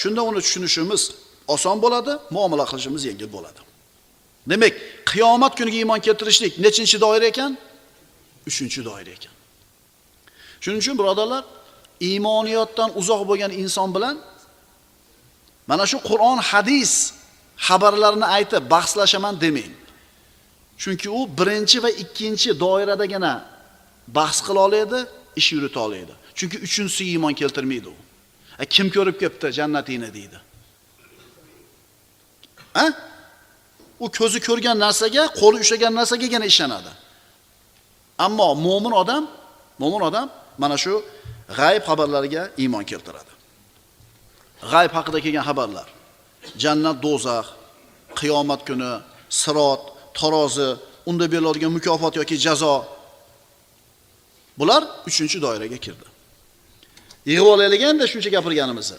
Shunda 0.00 0.20
uni 0.28 0.40
tushunishimiz 0.46 1.02
oson 1.48 1.82
bo'ladi 1.82 2.12
muomala 2.30 2.64
qilishimiz 2.70 3.04
yengil 3.04 3.28
bo'ladi. 3.32 3.60
Demak 4.50 4.74
qiyomat 5.10 5.52
kuniga 5.58 5.76
iymon 5.82 6.00
keltirishlik 6.06 6.58
nechinchi 6.58 7.00
doira 7.00 7.26
ekan? 7.32 7.58
Uchinchi 8.46 8.84
doira 8.84 9.10
ekan. 9.10 9.34
Shuning 10.62 10.80
uchun 10.82 10.98
birodarlar 11.00 11.44
iymoniyatdan 12.00 12.90
uzoq 13.00 13.22
bo'lgan 13.30 13.52
inson 13.62 13.88
bilan 13.94 14.16
mana 15.66 15.84
shu 15.90 15.98
qur'on 16.10 16.38
hadis 16.50 16.92
xabarlarini 17.66 18.26
aytib 18.36 18.62
bahslashaman 18.74 19.34
demang. 19.44 19.72
Chunki 20.82 21.08
u 21.18 21.20
birinchi 21.38 21.78
va 21.84 21.90
ikkinchi 22.02 22.50
doiradagina 22.64 23.32
bahs 24.16 24.38
qila 24.46 24.60
oladi 24.68 24.98
ish 25.40 25.48
yurita 25.54 25.80
oladi 25.86 26.14
chunki 26.38 26.56
uchinchisiga 26.66 27.10
iymon 27.10 27.34
keltirmaydi 27.40 27.88
u. 27.88 27.94
E, 28.58 28.64
kim 28.66 28.90
ko'rib 28.90 29.16
kelibdi 29.20 29.52
jannatini 29.58 30.14
deydi. 30.14 30.38
A 32.74 32.84
u 34.00 34.06
ko'zi 34.18 34.38
ko'rgan 34.48 34.76
narsaga 34.84 35.22
qo'li 35.40 35.58
ushlagan 35.64 35.92
narsagagina 36.00 36.46
ishonadi 36.52 36.92
ammo 38.26 38.48
mo'min 38.66 38.92
odam 39.02 39.24
mo'min 39.82 40.02
odam 40.08 40.28
mana 40.62 40.76
shu 40.84 40.94
g'ayb 41.58 41.82
xabarlariga 41.88 42.42
iymon 42.62 42.84
keltiradi. 42.90 43.32
G'ayb 44.72 44.92
haqida 44.98 45.18
kelgan 45.24 45.44
xabarlar. 45.48 45.88
Jannat 46.62 46.96
do'zax 47.06 47.46
qiyomat 48.20 48.60
kuni 48.68 48.92
sirot 49.42 49.82
tarozi 50.18 50.68
unda 51.10 51.26
beriladigan 51.32 51.72
mukofot 51.76 52.14
yoki 52.20 52.36
jazo. 52.46 52.76
Bular 54.58 54.82
uchinchi 55.08 55.38
doiraga 55.44 55.78
kirdi. 55.86 56.06
Yig'ib 57.30 57.46
olaylik 57.54 57.82
endi 57.90 58.04
shuncha 58.12 58.30
gapirganimizni. 58.36 58.98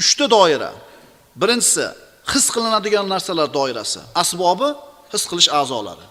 Uchta 0.00 0.26
doira. 0.34 0.70
Birinchisi 1.40 1.86
his 2.32 2.46
qilinadigan 2.54 3.06
narsalar 3.14 3.48
doirasi 3.58 4.00
asbobi 4.22 4.68
his 5.12 5.22
qilish 5.30 5.48
a'zolari 5.60 6.06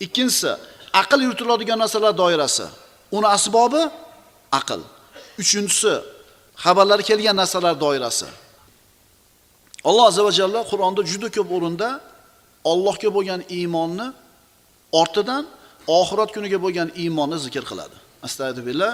Ikkinchisi, 0.00 0.52
aql 0.92 1.20
yuritiladigan 1.26 1.78
narsalar 1.78 2.18
doirasi. 2.18 2.66
Uni 3.16 3.26
asbobi 3.26 3.82
aql. 4.52 4.80
Uchinchisi, 5.42 5.94
xabarlar 6.64 7.00
kelgan 7.08 7.36
narsalar 7.36 7.74
doirasi. 7.80 8.28
Alloh 9.88 10.04
azza 10.10 10.22
va 10.24 10.32
jalla 10.38 10.60
Qur'onda 10.70 11.02
juda 11.12 11.28
ko'p 11.36 11.48
o'rinda 11.56 11.88
Allohga 12.72 13.08
bo'lgan 13.16 13.40
iymonni 13.58 14.08
ortidan 15.00 15.44
oxirat 15.98 16.30
kuniga 16.34 16.58
bo'lgan 16.64 16.88
iymonni 17.02 17.38
zikr 17.46 17.64
qiladi. 17.70 17.96
Astagfirullah. 18.26 18.92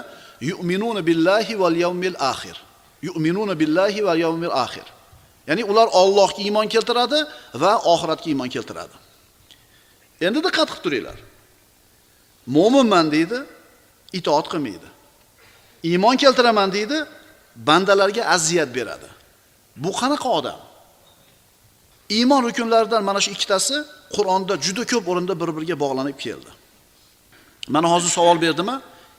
Yu'minuna 0.49 1.01
billahi 1.09 1.53
val 1.61 1.77
yawmil 1.85 2.17
akhir. 2.33 2.55
Yu'minuna 3.07 3.53
billahi 3.61 3.99
val 4.07 4.19
yawmil 4.25 4.55
akhir. 4.65 4.87
Ya'ni 5.47 5.63
ular 5.63 5.87
Allohga 6.01 6.41
iymon 6.45 6.67
keltiradi 6.67 7.19
va 7.61 7.71
oxiratga 7.93 8.27
iymon 8.31 8.49
keltiradi. 8.55 8.95
Endi 10.25 10.39
diqqat 10.45 10.67
qilib 10.69 10.83
turinglar. 10.85 11.17
Mo'minman 12.55 13.11
deydi, 13.15 13.37
itoat 14.19 14.47
qilmaydi. 14.53 14.87
Iymon 15.89 16.15
keltiraman 16.23 16.69
deydi, 16.77 16.97
bandalarga 17.67 18.23
aziyat 18.35 18.69
beradi. 18.77 19.09
Bu 19.83 19.91
qanaqa 19.99 20.29
odam? 20.39 20.59
Iymon 22.17 22.43
hukmlaridan 22.47 23.03
mana 23.03 23.19
shu 23.23 23.31
ikkitasi 23.35 23.75
Qur'onda 24.15 24.53
juda 24.65 24.83
ko'p 24.91 25.05
o'rinda 25.11 25.33
bir-biriga 25.41 25.75
bog'lanib 25.83 26.17
keldi. 26.25 26.51
Mana 27.67 27.87
hozir 27.93 28.11
savol 28.17 28.37
berdimi? 28.45 28.75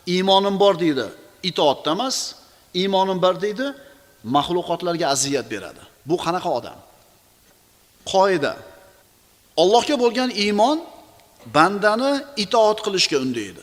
Iymonim 0.07 0.57
bor 0.63 0.75
deydi, 0.79 1.07
itoatda 1.43 1.91
emas. 1.97 2.17
Iymonim 2.75 3.19
bor 3.23 3.35
deydi, 3.45 3.67
maxluqotlarga 4.37 5.07
aziyat 5.15 5.47
beradi. 5.51 5.83
Bu 6.09 6.17
qanaqa 6.25 6.51
odam? 6.59 6.79
Qoida. 8.13 8.53
Allohga 9.63 9.97
bo'lgan 10.03 10.31
iymon 10.45 10.79
bandani 11.57 12.13
itoat 12.45 12.79
qilishga 12.87 13.19
undaydi. 13.25 13.63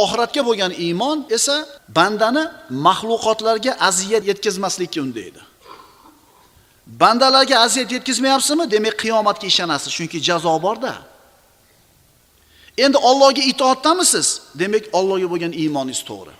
Oxiratga 0.00 0.42
bo'lgan 0.48 0.72
iymon 0.86 1.18
esa 1.36 1.56
bandani 1.98 2.44
mahluqotlarga 2.86 3.72
aziyat 3.88 4.24
yetkazmaslikka 4.30 5.00
undaydi. 5.06 5.40
Bandalarga 6.86 7.56
aziyat 7.58 7.90
yetkazmayapsizmi? 7.96 8.70
Demak, 8.70 8.94
qiyomatga 9.02 9.46
ishonasiz, 9.52 9.90
chunki 9.96 10.18
jazo 10.28 10.62
borda. 10.62 10.94
Endi 12.84 12.98
Allohga 12.98 13.42
itoatdamisiz? 13.52 14.28
Demak, 14.60 14.84
Allohga 14.98 15.28
bo'lgan 15.32 15.52
iymoningiz 15.62 16.02
to'g'ri. 16.10 16.34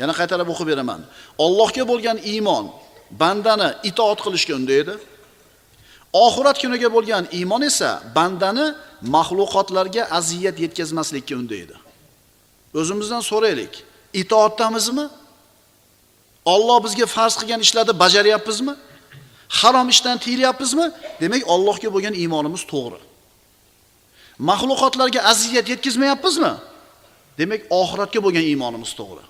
Yana 0.00 0.12
qaytarib 0.20 0.48
o'qib 0.52 0.66
beraman. 0.72 1.00
Allohga 1.44 1.84
bo'lgan 1.90 2.18
iymon 2.32 2.64
bandani 3.10 3.68
itoat 3.82 4.20
qilishga 4.24 4.54
undaydi. 4.60 4.94
Oxirat 6.12 6.56
kuniga 6.62 6.88
bo'lgan 6.96 7.24
iymon 7.38 7.62
esa 7.70 7.90
bandani 8.16 8.66
maxluqotlarga 9.14 10.02
aziyat 10.18 10.56
yetkazmaslikka 10.64 11.34
undaydi. 11.42 11.74
O'zimizdan 12.74 13.20
so'raylik. 13.30 13.72
Itoatdamizmi? 14.22 15.06
Alloh 16.46 16.78
bizga 16.84 17.06
farz 17.06 17.34
qilgan 17.40 17.60
ishlarni 17.66 17.94
bajaryapmizmi? 18.02 18.74
Harom 19.48 19.88
ishdan 19.88 20.18
tiyilyapmizmi? 20.18 20.86
Demak, 21.20 21.42
Allohga 21.54 21.88
bo'lgan 21.94 22.14
iymonimiz 22.22 22.62
to'g'ri. 22.72 23.00
maxluqotlarga 24.38 25.20
aziyat 25.32 25.68
yetkazmayapmizmi? 25.72 26.52
Demak, 27.38 27.60
oxiratga 27.80 28.20
bo'lgan 28.24 28.44
iymonimiz 28.52 28.92
to'g'ri. 29.00 29.24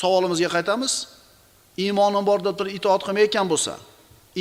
Savolimizga 0.00 0.48
qaytamiz. 0.56 1.17
Iymonim 1.78 2.26
bor 2.26 2.40
deb 2.44 2.58
turib 2.58 2.74
itoat 2.78 3.02
qilmayotgan 3.06 3.46
bo'lsa, 3.52 3.74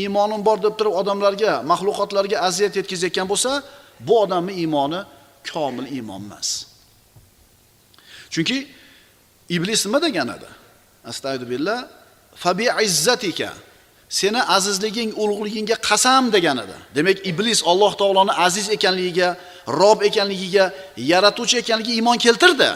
iymonim 0.01 0.41
bor 0.45 0.57
deb 0.65 0.73
turib 0.79 0.93
odamlarga, 1.01 1.61
maxluqotlarga 1.71 2.37
aziyat 2.47 2.73
yetkazayotgan 2.79 3.27
bo'lsa, 3.31 3.61
bu 3.99 4.13
odamning 4.23 4.57
iymoni 4.63 5.01
komil 5.51 5.85
iymon 5.97 6.21
emas. 6.27 6.49
Chunki 8.33 8.57
iblis 9.49 9.85
nima 9.85 10.01
degan 10.01 10.29
edi? 10.37 10.49
astag'dubillah 11.11 11.87
fabi 12.35 12.67
izzatika 12.83 13.53
seni 14.09 14.43
azizliging, 14.43 15.11
ulug'ligingga 15.21 15.75
qasam 15.89 16.31
degan 16.31 16.57
edi. 16.63 16.77
Demak, 16.95 17.17
iblis 17.27 17.59
Alloh 17.65 17.93
taoloni 18.01 18.31
aziz 18.31 18.69
ekanligiga, 18.69 19.37
Rob 19.67 19.99
ekanligiga, 20.09 20.71
yaratuvchi 20.97 21.57
ekanligiga 21.57 21.95
iymon 21.99 22.17
keltirdi. 22.17 22.69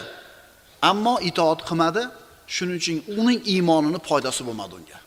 Ammo 0.82 1.14
itoat 1.20 1.60
qilmadi. 1.68 2.02
Shuning 2.46 2.76
uchun 2.80 2.96
uning 3.20 3.40
iymonini 3.52 3.98
foydasi 4.08 4.42
bo'lmadi 4.46 4.74
unga. 4.78 4.98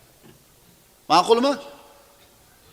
Ma'qulmi? 1.10 1.54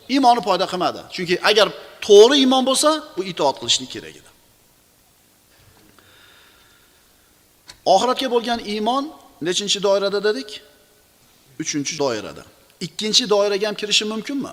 Iymoni 0.08 0.40
foyda 0.48 0.66
qilmadi. 0.72 1.00
Chunki 1.14 1.34
agar 1.50 1.68
to'g'ri 2.06 2.36
iymon 2.42 2.64
bo'lsa, 2.70 2.90
u 3.18 3.22
itoat 3.32 3.56
qilishni 3.60 3.86
kerak 3.94 4.14
edi. 4.20 4.30
Oxiratga 7.94 8.28
bo'lgan 8.34 8.60
iymon 8.72 9.04
nechinchi 9.46 9.78
doirada 9.82 10.20
dedik? 10.24 10.62
3 11.58 11.98
doirada. 11.98 12.44
Ikkinchi 12.80 13.30
doiraga 13.30 13.66
ham 13.68 13.74
kirishi 13.74 14.04
mumkinmi? 14.04 14.52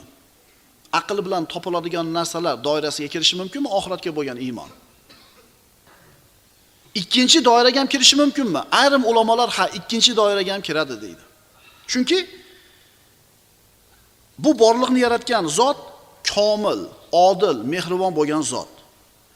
Aql 0.99 1.17
bilan 1.25 1.45
topiladigan 1.45 2.07
narsalar 2.17 2.63
doirasiga 2.67 3.09
kirishi 3.13 3.35
mumkinmi 3.41 3.69
oxiratga 3.77 4.11
bo'lgan 4.17 4.37
iymon? 4.45 4.69
Ikkinchi 6.95 7.45
doiraga 7.45 7.79
ham 7.79 7.87
kirishi 7.87 8.15
mumkinmi? 8.15 8.59
Ayrim 8.71 9.05
ulamolar 9.05 9.49
ha, 9.49 9.67
ikkinchi 9.67 10.15
doiraga 10.15 10.53
ham 10.53 10.61
kiradi 10.61 11.01
deydi. 11.01 11.23
Chunki 11.87 12.27
bu 14.39 14.59
borliqni 14.59 14.99
yaratgan 14.99 15.47
zot 15.47 15.77
komil, 16.33 16.79
odil, 17.11 17.57
mehribon 17.73 18.15
bo'lgan 18.15 18.41
zot. 18.41 18.71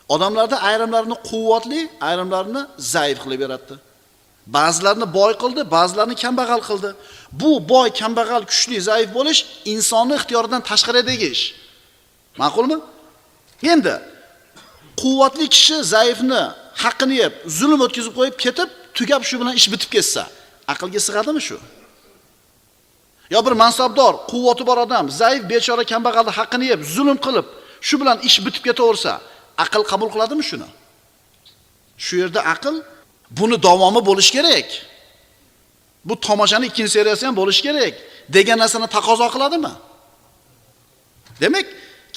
Odamlarda 0.09 0.57
ayrimlarini 0.69 1.15
quvvatli, 1.29 1.89
ayrimlarini 2.01 2.61
zaif 2.77 3.17
qilib 3.23 3.41
yaratdi. 3.45 3.75
Ba'zilarini 4.47 5.07
boy 5.13 5.33
qildi, 5.43 5.61
ba'zilarini 5.75 6.15
kambag'al 6.23 6.61
qildi. 6.69 6.89
Bu 7.41 7.51
boy, 7.69 7.87
kambag'al, 8.01 8.43
kuchli, 8.51 8.77
zaif 8.89 9.09
bo'lish 9.17 9.39
insonning 9.73 10.17
ixtiyoridan 10.21 10.61
tashqaridagi 10.69 11.27
ish. 11.35 11.43
Ma'qulmi? 12.41 12.77
Endi 13.73 13.95
quvvatli 15.01 15.45
kishi 15.55 15.77
zaifni 15.93 16.43
haqqini 16.83 17.15
yeb, 17.23 17.33
zulm 17.59 17.79
o'tkazib 17.85 18.13
qo'yib 18.19 18.35
ketib, 18.43 18.69
tugab 18.97 19.21
shu 19.29 19.35
bilan 19.41 19.53
ish 19.59 19.67
bitib 19.73 19.89
ketsa, 19.95 20.23
aqlga 20.73 20.99
sig'adimi 21.07 21.41
shu? 21.47 21.57
Yo 23.33 23.39
bir 23.45 23.53
mansabdor, 23.63 24.13
quvvati 24.31 24.63
bor 24.69 24.77
odam, 24.85 25.05
zaif, 25.21 25.41
bechora, 25.51 25.83
kambag'alni 25.91 26.31
haqqini 26.39 26.65
yeb, 26.71 26.81
zulm 26.95 27.17
qilib, 27.25 27.47
shu 27.87 27.95
bilan 28.01 28.17
ish 28.27 28.37
bitib 28.45 28.63
ketaversa, 28.67 29.11
aql 29.63 29.83
qabul 29.91 30.09
qiladimi 30.13 30.43
shuni? 30.49 30.69
Shu 32.05 32.13
yerda 32.21 32.41
aql 32.53 32.75
buni 33.39 33.57
davomi 33.67 34.01
bo'lishi 34.09 34.31
kerak. 34.37 34.67
Bu 36.07 36.13
tomoshani 36.27 36.65
ikkinchi 36.69 36.91
seriyasi 36.97 37.23
ham 37.27 37.35
bo'lishi 37.41 37.61
kerak 37.67 37.93
degan 38.35 38.57
narsani 38.63 38.87
taqozo 38.95 39.27
qiladimi? 39.35 39.73
Demak, 41.41 41.67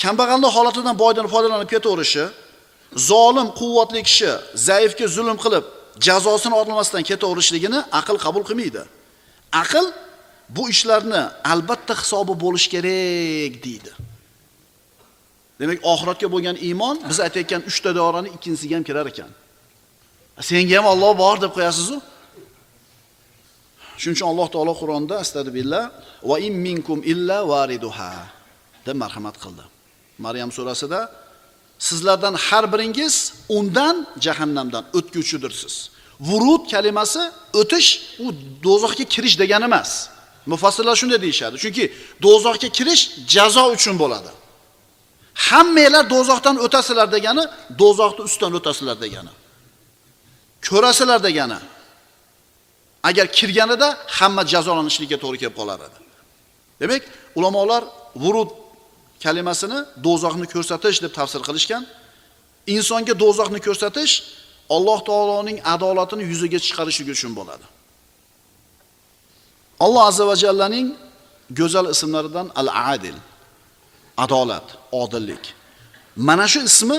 kambag'alning 0.03 0.53
holatidan 0.57 0.95
boydan 1.03 1.27
foydalanib 1.33 1.69
ketaverishi, 1.75 2.25
zolim 2.95 3.49
quvvatli 3.61 4.03
kishi 4.09 4.33
zaifga 4.55 5.07
zulm 5.17 5.37
qilib 5.45 5.65
jazosini 6.07 6.55
olmasdan 6.55 7.03
ketaverishligini 7.03 7.81
aql 8.01 8.17
qabul 8.25 8.45
qilmaydi. 8.49 8.83
Aql 9.63 9.87
bu 10.57 10.71
ishlarni 10.75 11.23
albatta 11.53 11.95
hisobi 12.03 12.35
bo'lish 12.45 12.67
kerak 12.75 13.55
deydi. 13.67 13.93
Demak, 15.61 15.79
oxiratga 15.93 16.29
bo'lgan 16.35 16.57
iymon 16.69 16.97
biz 17.09 17.19
aytayotgan 17.27 17.63
3 17.67 17.81
ta 17.81 17.91
ikkinchisiga 18.37 18.77
ham 18.77 18.85
kirar 18.89 19.07
ekan. 19.13 19.31
Senga 20.41 20.77
ham 20.79 20.87
Alloh 20.93 21.13
bor 21.19 21.37
deb 21.41 21.53
qo'yasiz-ku. 21.57 21.99
Shuning 24.01 24.17
uchun 24.17 24.29
Alloh 24.33 24.49
taolo 24.55 24.75
Qur'onda 24.83 25.15
astagfirullah 25.25 25.85
va 26.31 26.37
in 26.47 26.55
minkum 26.67 26.99
illa 27.13 27.39
variduha 27.53 28.13
deb 28.87 28.97
marhamat 29.03 29.37
qildi. 29.43 29.65
Maryam 30.19 30.51
surasida 30.53 31.01
sizlardan 31.79 32.35
har 32.35 32.73
biringiz 32.73 33.35
undan 33.49 34.07
jahannamdan 34.21 34.85
o'tguvchidirsiz. 34.99 35.91
Vurud 36.21 36.71
kalimasi 36.71 37.23
o'tish 37.61 37.89
u 38.25 38.27
dozoqqa 38.67 39.05
kirish 39.05 39.39
degani 39.39 39.65
emas. 39.65 39.91
Mufassirlar 40.47 40.97
shunday 41.01 41.21
deyishadi 41.23 41.57
Chunki 41.65 41.85
dozoqqa 42.23 42.69
kirish 42.79 43.03
jazo 43.35 43.65
uchun 43.77 43.97
bo'ladi. 44.03 44.31
Hammanglar 45.49 46.05
dozoqdan 46.15 46.57
o'tasizlar 46.67 47.09
degani, 47.17 47.45
dozoqni 47.81 48.23
ustidan 48.29 48.53
o'tasizlar 48.59 48.97
degani. 49.05 49.33
Ko'rasizlar 50.69 51.21
degani. 51.29 51.59
Agar 53.09 53.27
kirganida 53.39 53.89
hamma 54.19 54.43
jazolanishlikka 54.53 55.17
to'g'ri 55.23 55.39
kelib 55.43 55.57
qolar 55.61 55.79
edi. 55.87 55.99
Demak, 56.81 57.03
ulamolar 57.39 57.83
vurud 58.23 58.51
kalimasini 59.27 59.79
dozoqni 60.07 60.47
ko'rsatish 60.55 60.99
deb 61.05 61.13
tafsir 61.19 61.41
qilishgan. 61.49 61.83
Insonga 62.75 63.15
dozoqni 63.25 63.61
ko'rsatish 63.67 64.15
Alloh 64.77 64.99
taoloning 65.09 65.59
adolatini 65.75 66.25
yuzaga 66.31 66.59
chiqarish 66.67 66.99
uchun 67.15 67.33
bo'ladi. 67.39 67.67
Alloh 69.85 70.03
azza 70.11 70.25
va 70.31 70.37
jallaning 70.45 70.87
go'zal 71.59 71.87
ismlaridan 71.95 72.47
Al-Adil, 72.61 73.19
adolat, 74.25 74.67
odillik. 75.03 75.45
Mana 76.29 76.47
shu 76.53 76.61
ismi 76.71 76.99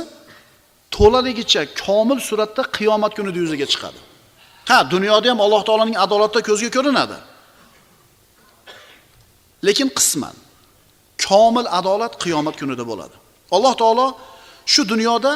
to'laligicha 0.97 1.61
komil 1.85 2.19
suratda 2.29 2.63
qiyomat 2.77 3.11
kunida 3.17 3.39
yuzaga 3.43 3.67
chiqadi. 3.73 3.99
Ha, 4.69 4.77
dunyoda 4.93 5.27
ham 5.31 5.39
Alloh 5.45 5.61
taolaning 5.67 5.97
adolati 6.05 6.39
ko'zga 6.49 6.69
ko'rinadi. 6.77 7.17
Lekin 9.67 9.89
qisman 9.97 10.35
komil 11.29 11.67
adolat 11.79 12.13
qiyomat 12.23 12.55
kunida 12.61 12.83
bo'ladi. 12.91 13.15
Alloh 13.55 13.73
taolo 13.81 14.07
shu 14.73 14.81
dunyoda 14.91 15.33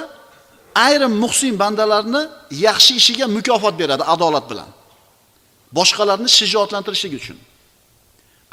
ayrim 0.85 1.13
muhsin 1.23 1.53
bandalarni 1.61 2.21
yaxshi 2.67 2.93
ishiga 3.01 3.25
mukofot 3.37 3.75
beradi 3.81 4.03
adolat 4.13 4.45
bilan. 4.51 4.69
Boshqalarni 5.77 6.29
shijoatlantirishlik 6.39 7.13
uchun. 7.19 7.37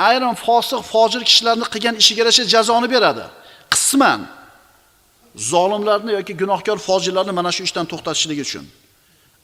Ayrim 0.09 0.35
fosiq, 0.47 0.83
fojir 0.93 1.23
kishilarni 1.29 1.67
qilgan 1.75 1.95
ishiga 2.03 2.21
yarasha 2.23 2.45
jazoni 2.55 2.89
beradi. 2.95 3.25
Qisman 3.75 4.21
zolimlarni 5.53 6.13
yoki 6.19 6.33
gunohkor 6.43 6.79
fojirlarni 6.89 7.33
mana 7.39 7.51
shu 7.57 7.63
ishdan 7.69 7.87
to'xtatishlik 7.93 8.39
uchun. 8.47 8.65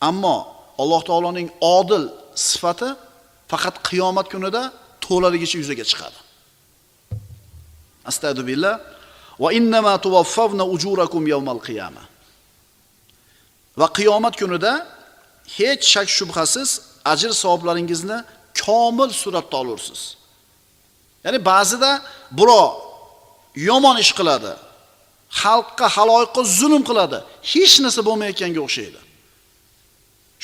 Ammo 0.09 0.37
Alloh 0.83 1.03
taoloning 1.09 1.49
odil 1.77 2.05
sifati 2.49 2.89
faqat 3.51 3.77
qiyomat 3.89 4.27
kunida 4.33 4.63
to'laligicha 5.07 5.57
yuzaga 5.63 5.85
chiqadi. 5.91 6.19
Astagfirullah 8.11 8.81
va 9.43 9.53
innama 9.59 9.95
tuwaffavna 10.05 10.65
ujurakum 10.75 11.27
yawmal 11.35 11.61
qiyama. 11.67 12.03
Va 13.81 13.87
qiyomat 13.97 14.35
kunida 14.41 14.73
hech 15.57 15.83
shak 15.93 16.09
shubhasiz 16.19 16.71
ajr 17.13 17.31
savoblaringizni 17.43 18.19
komil 18.65 19.11
suratda 19.23 19.57
olursiz. 19.63 20.01
Ya'ni 21.25 21.39
ba'zida 21.51 21.91
birov 22.39 22.73
yomon 23.69 23.97
ish 24.05 24.13
qiladi, 24.19 24.53
xalqqa, 25.43 25.87
haloyiqqa 25.97 26.43
zulm 26.59 26.83
qiladi, 26.89 27.19
hech 27.53 27.75
narsa 27.85 28.01
bo'lmayotganga 28.09 28.61
o'xshaydi. 28.67 29.01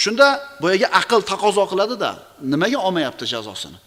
Shunda 0.03 0.27
boyagi 0.63 0.87
aql 1.01 1.21
taqozo 1.33 1.65
qiladida 1.73 2.11
nimaga 2.53 2.79
olmayapti 2.87 3.25
jazosini? 3.35 3.79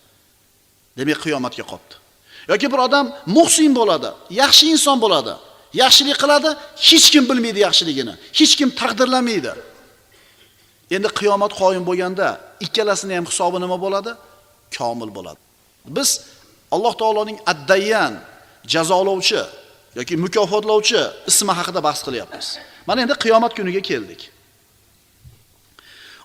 Demak, 0.98 1.20
qiyomatga 1.26 1.64
qolibdi 1.72 2.03
yoki 2.52 2.68
bir 2.74 2.80
odam 2.88 3.06
muhsin 3.38 3.72
bo'ladi, 3.80 4.10
yaxshi 4.42 4.66
inson 4.74 4.98
bo'ladi, 5.04 5.34
yaxshilik 5.82 6.18
qiladi, 6.24 6.50
hech 6.88 7.08
kim 7.14 7.24
bilmaydi 7.30 7.60
yaxshiligini, 7.68 8.14
hech 8.40 8.54
kim 8.60 8.70
taqdirlamaydi. 8.82 9.54
Endi 10.96 11.10
qiyomat 11.20 11.52
qoyim 11.62 11.84
bo'lganda 11.90 12.28
ikkalasini 12.66 13.14
ham 13.18 13.26
hisobi 13.32 13.58
nima 13.64 13.78
bo'ladi? 13.86 14.12
Komil 14.78 15.10
bo'ladi. 15.18 15.40
Biz 15.98 16.10
Alloh 16.76 16.94
taoloning 17.02 17.40
addayyan 17.52 18.14
jazolovchi 18.74 19.42
yoki 19.98 20.16
mukofotlovchi 20.26 21.02
ismi 21.30 21.54
haqida 21.60 21.80
bahs 21.88 22.02
qilyapmiz. 22.08 22.48
Mana 22.88 23.00
endi 23.06 23.16
qiyomat 23.24 23.52
kuniga 23.58 23.82
keldik. 23.90 24.22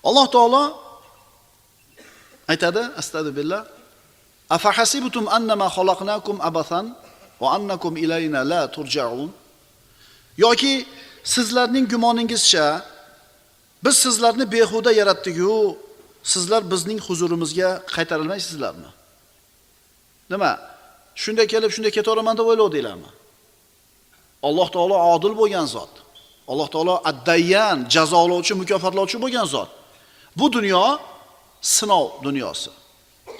Alloh 0.07 0.27
taolo 0.35 0.63
aytadi, 2.51 2.81
astagfirullah 3.01 3.61
Afahasibtum 4.49 5.27
annama 5.27 5.67
xalaqnakum 5.75 6.37
abathan 6.41 6.95
va 7.41 7.47
annakum 7.57 7.97
ilayna 7.97 8.41
la 8.51 8.61
turja'un? 8.75 9.31
Yoki 10.37 10.85
sizlarning 11.23 11.85
gumoningizcha 11.93 12.65
biz 13.83 13.95
sizlarni 14.05 14.51
behuda 14.51 14.91
yaratdik-ku, 14.91 15.77
sizlar 16.23 16.71
bizning 16.71 16.99
huzurimizga 17.07 17.69
qaytarilmaysizlarmi? 17.95 18.89
Nima? 20.31 20.51
Shunday 21.21 21.47
kelib, 21.53 21.71
shunday 21.75 21.91
ketaveraman 21.97 22.35
deb 22.39 22.45
o'ylovdinglarmi? 22.51 23.09
Alloh 24.47 24.67
taolo 24.75 24.97
odil 25.13 25.33
bo'lgan 25.41 25.67
zot. 25.75 25.93
Alloh 26.51 26.67
taolo 26.73 26.95
addayyan, 27.09 27.77
jazolovchi, 27.95 28.53
mukofotlovchi 28.61 29.17
bo'lgan 29.23 29.47
zot. 29.55 29.69
Bu 30.39 30.45
dunyo 30.55 30.83
sinov 31.61 32.05
dunyosi. 32.25 32.71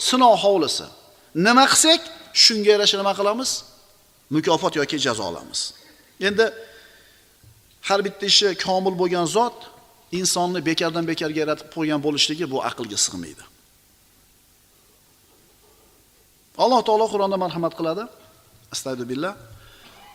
Sinov 0.07 0.35
hovlisi. 0.43 0.98
Nima 1.45 1.65
qilsak, 1.71 2.02
shunga 2.43 2.69
yarasha 2.73 2.97
nima 3.02 3.13
qilamiz? 3.19 3.52
Mukofot 4.36 4.73
yoki 4.80 4.97
jazo 5.06 5.23
olamiz. 5.32 5.60
Endi 6.28 6.45
har 7.88 7.99
bitta 8.06 8.25
ishi 8.32 8.49
komil 8.65 8.95
bo'lgan 9.02 9.28
zot 9.36 9.58
insonni 10.19 10.60
bekardan 10.69 11.06
bekarga 11.12 11.39
yaratib 11.43 11.67
qo'ygan 11.75 11.99
bo'lishligi 12.06 12.45
bu 12.54 12.58
aqlga 12.69 12.97
sig'maydi. 13.06 13.43
Alloh 16.63 16.80
taolo 16.88 17.06
Qur'onda 17.13 17.38
marhamat 17.45 17.73
qiladi. 17.80 18.04
Astagfirullah. 18.73 19.34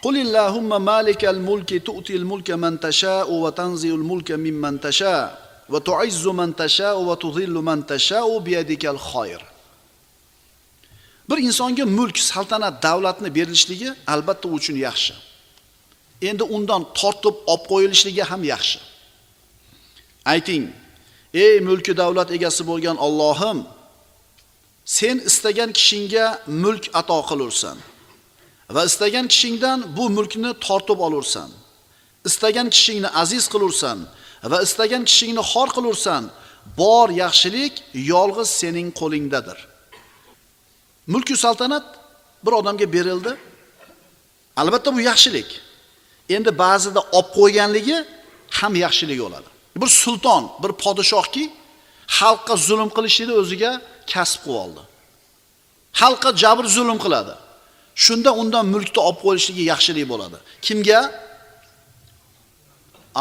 Qul 0.05 0.17
اللهم 0.27 0.71
malikal 0.91 1.41
mulki 1.49 1.81
tu'til 1.89 2.21
الملك 2.21 2.51
من 2.51 2.81
تشاء 2.81 3.29
va 3.45 3.51
tanzi'ul 3.61 4.05
ممن 4.31 4.81
تشاء 4.81 5.29
وتعز 5.69 6.29
va 6.29 7.17
tu'izzu 7.17 7.63
man 7.63 7.81
من 7.81 7.83
va 7.89 8.39
بيدك 8.39 8.85
man 8.85 8.99
biyadikal. 8.99 9.54
Bir 11.31 11.39
insonga 11.39 11.85
mulk, 11.87 12.19
saltanat, 12.19 12.83
davlatni 12.83 13.35
berilishligi 13.35 13.95
albatta 14.07 14.49
u 14.49 14.53
uchun 14.53 14.77
yaxshi. 14.77 15.15
Endi 16.23 16.43
undan 16.43 16.83
tortib 16.95 17.37
olib 17.53 17.65
qo'yilishligi 17.71 18.23
ham 18.31 18.43
yaxshi. 18.45 18.79
Ayting, 20.33 20.65
ey 21.35 21.61
mulki 21.61 21.93
davlat 21.97 22.29
egasi 22.37 22.63
bo'lgan 22.71 22.97
Allohim, 23.07 23.59
sen 24.85 25.17
istagan 25.19 25.71
kishingga 25.79 26.27
mulk 26.47 26.85
ato 27.01 27.19
qilursan 27.31 27.77
va 28.75 28.85
istagan 28.85 29.27
kishingdan 29.33 29.97
bu 29.97 30.05
mulkni 30.11 30.53
tortib 30.67 31.01
olursan. 31.07 31.51
Istagan 32.29 32.69
kishingni 32.75 33.09
aziz 33.23 33.45
qilursan 33.53 33.99
va 34.51 34.59
istagan 34.67 35.05
kishingni 35.09 35.43
xor 35.53 35.69
qilursan. 35.77 36.23
Bor 36.79 37.09
yaxshilik 37.23 37.75
yolg'iz 38.13 38.51
sening 38.61 38.89
qo'lingdadir. 39.01 39.59
Mulku 41.07 41.37
saltanat 41.37 41.87
bir 42.45 42.53
odamga 42.53 42.93
berildi. 42.93 43.37
Albatta 44.57 44.95
bu 44.95 45.01
yaxshilik. 45.01 45.61
Endi 46.29 46.59
ba'zida 46.59 47.01
olib 47.01 47.29
qo'yganligi 47.38 47.97
ham 48.59 48.73
yaxshilik 48.85 49.19
bo'ladi. 49.25 49.49
Bir 49.77 49.90
sulton, 50.03 50.43
bir 50.62 50.73
podshohki 50.85 51.45
xalqqa 52.19 52.55
zulm 52.69 52.88
qilishni 52.97 53.35
o'ziga 53.40 53.73
kasb 54.12 54.40
qilib 54.45 54.59
oldi. 54.64 54.83
Xalqqa 56.01 56.31
jabr 56.43 56.64
zulm 56.77 56.99
qiladi. 57.05 57.35
Shunda 58.05 58.31
undan 58.40 58.64
mulkni 58.75 59.01
olib 59.09 59.19
qo'yishligi 59.25 59.62
yaxshilik 59.73 60.07
bo'ladi. 60.12 60.38
Kimga? 60.67 61.01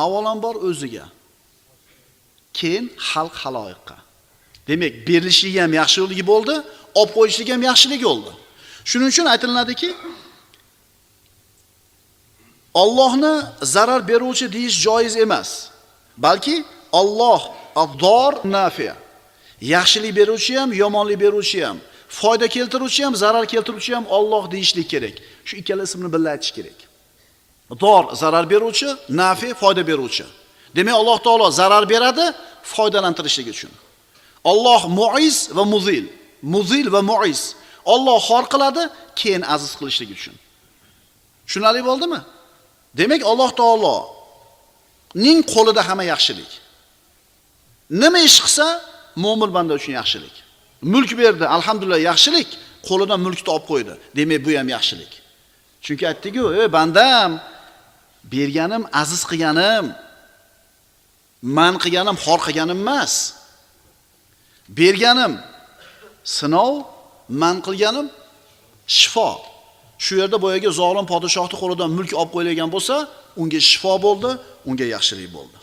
Avvalambor 0.03 0.55
o'ziga. 0.69 1.05
Keyin 2.57 2.85
xalq 3.09 3.35
haloyiqqa. 3.43 3.97
Demak, 4.67 4.93
berilishligi 5.07 5.61
ham 5.61 5.73
yaxshiligi 5.73 6.23
bo'ldi, 6.31 6.55
olib 6.99 7.11
qo'yishligi 7.17 7.51
ham 7.55 7.63
yaxshilik 7.69 8.01
bo'ldi. 8.03 8.31
Shuning 8.89 9.09
uchun 9.13 9.25
aytiladiki, 9.25 9.89
Allohni 12.73 13.41
zarar 13.61 14.07
beruvchi 14.07 14.53
deyish 14.53 14.81
joiz 14.81 15.17
emas. 15.17 15.69
Balki 16.17 16.63
Alloh 16.93 17.41
abdor 17.75 18.33
nafi. 18.43 18.93
Yaxshilik 19.61 20.15
beruvchi 20.15 20.59
ham, 20.59 20.73
yomonlik 20.73 21.19
beruvchi 21.19 21.65
ham, 21.65 21.77
foyda 22.09 22.47
keltiruvchi 22.47 23.05
ham, 23.05 23.15
zarar 23.15 23.45
keltiruvchi 23.45 23.95
ham 23.95 24.05
Alloh 24.09 24.51
deyishlik 24.51 24.89
kerak. 24.89 25.13
Shu 25.45 25.57
ikkala 25.57 25.83
ismni 25.83 26.13
birga 26.13 26.29
aytish 26.29 26.51
kerak. 26.51 26.77
Dor 27.79 28.03
zarar 28.13 28.49
beruvchi, 28.49 28.95
nafi 29.09 29.53
foyda 29.53 29.87
beruvchi. 29.87 30.25
Demak, 30.75 30.93
Alloh 30.93 31.19
taolo 31.25 31.51
zarar 31.51 31.89
beradi 31.89 32.33
foydalantirishlik 32.63 33.47
uchun. 33.47 33.71
Alloh 34.51 34.81
muiz 34.99 35.49
va 35.57 35.63
muzil. 35.65 36.05
Muzil 36.41 36.87
va 36.91 37.01
muiz. 37.01 37.55
Alloh 37.85 38.19
xor 38.27 38.43
qiladi, 38.53 38.83
keyin 39.19 39.43
aziz 39.55 39.71
qilishligi 39.79 40.13
uchun. 40.19 40.35
Tushunarli 41.45 41.81
bo'ldimi? 41.89 42.19
Demak, 42.99 43.21
Alloh 43.31 43.51
taolo 43.59 43.95
ning 45.25 45.39
qo'lida 45.53 45.81
hamma 45.87 46.03
yaxshilik. 46.13 46.51
Nima 48.01 48.19
ish 48.27 48.39
qilsa, 48.45 48.67
mo'min 49.23 49.49
banda 49.55 49.73
uchun 49.79 49.93
yaxshilik. 49.99 50.35
Mulk 50.93 51.11
berdi, 51.21 51.45
alhamdulillah 51.57 52.01
yaxshilik, 52.09 52.49
qo'lidan 52.87 53.19
mulkni 53.25 53.49
olib 53.55 53.65
qo'ydi. 53.71 53.93
Demak, 54.17 54.39
bu 54.45 54.51
ham 54.59 54.67
yaxshilik. 54.75 55.11
Chunki 55.85 56.03
aytdik-ku, 56.11 56.45
"Ey 56.59 56.67
bandam, 56.77 57.31
berganim 58.33 58.83
aziz 59.01 59.21
qilganim, 59.29 59.85
man 61.57 61.73
qilganim 61.83 62.17
xor 62.25 62.39
qilganim 62.47 62.79
emas. 62.85 63.13
Berganim 64.69 65.39
sinov, 66.23 66.85
man 67.29 67.61
qilganim 67.61 68.09
shifo. 68.87 69.29
Shu 69.97 70.15
yerda 70.21 70.37
boyaga 70.41 70.69
zolim 70.71 71.05
podshohning 71.11 71.59
qo'lidan 71.61 71.89
mulk 71.97 72.11
olib 72.21 72.31
qo'yilgan 72.35 72.69
bo'lsa, 72.75 72.95
unga 73.41 73.59
shifo 73.69 73.93
bo'ldi, 74.05 74.29
unga 74.69 74.85
yaxshilik 74.95 75.29
bo'ldi. 75.37 75.57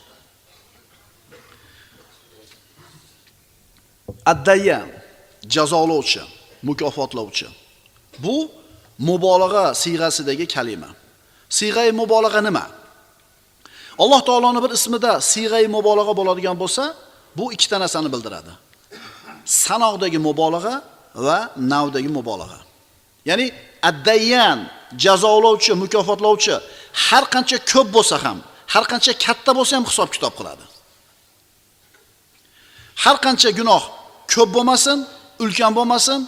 Addayyan 4.33 4.89
jazolovchi, 5.55 6.23
mukofotlovchi. 6.69 7.49
Bu 8.25 8.37
mubolag'a 8.99 9.75
siyg'asidagi 9.83 10.47
kalima. 10.55 10.91
Siyg'ai 11.59 11.93
mubolag'a 12.01 12.41
nima? 12.49 12.65
Alloh 14.03 14.21
taoloning 14.29 14.63
bir 14.65 14.73
ismida 14.79 15.13
siyg'ai 15.33 15.67
mubolag'a 15.77 16.13
bo'ladigan 16.21 16.57
bo'lsa, 16.63 16.95
bu 17.37 17.45
ikkita 17.55 17.77
narsani 17.81 18.09
bildiradi. 18.13 18.53
Sanoqdagi 19.51 20.19
mubolag'a 20.19 20.83
va 21.15 21.39
navdagi 21.73 22.11
mubolag'a. 22.19 22.61
Ya'ni 23.29 23.47
addayyan 23.91 24.59
jazolovchi, 25.05 25.73
mukofotlovchi 25.83 26.55
har 27.07 27.25
qancha 27.35 27.59
ko'p 27.73 27.89
bo'lsa 27.97 28.17
ham, 28.25 28.39
har 28.73 28.85
qancha 28.93 29.13
katta 29.25 29.51
bo'lsa 29.59 29.73
ham 29.77 29.85
hisob 29.91 30.09
kitob 30.15 30.33
qiladi. 30.39 30.65
Har 33.05 33.17
qancha 33.25 33.51
gunoh 33.59 33.83
ko'p 34.33 34.51
bo'lmasin, 34.57 34.99
ulkan 35.43 35.73
bo'lmasin, 35.79 36.21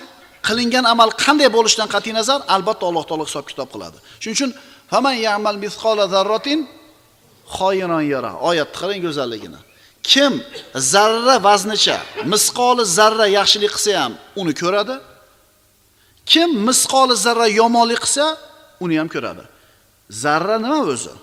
qilingan 0.47 0.85
amal 0.93 1.11
qanday 1.25 1.49
bo'lishidan 1.57 1.89
qat'iy 1.95 2.15
nazar, 2.21 2.41
albatta 2.55 2.85
Alloh 2.91 3.05
taolo 3.09 3.25
hisob 3.31 3.45
kitob 3.51 3.69
qiladi. 3.75 3.99
Shuning 4.23 4.37
uchun 4.39 4.51
faman 4.93 5.15
ya'mal 5.27 5.59
misqola 5.65 6.05
zarratin 6.15 6.61
xoyinon 7.57 8.05
yara. 8.13 8.33
oyatni 8.49 8.77
qarang 8.81 9.01
go'zalligini. 9.07 9.61
Kim 10.03 10.43
zarra 10.75 11.37
vaznicha, 11.49 11.99
misqoli 12.33 12.85
zarra 12.99 13.27
yaxshilik 13.39 13.73
qilsa 13.77 13.93
ham 14.03 14.13
uni 14.41 14.55
ko'radi. 14.63 14.97
Kim 16.33 16.51
misqoli 16.69 17.15
zarra 17.25 17.47
yomonlik 17.61 18.01
qilsa, 18.05 18.25
uni 18.85 18.97
ham 19.01 19.09
ko'radi. 19.15 19.45
Zarra 20.23 20.57
nima 20.65 20.81
o'zi? 20.93 21.15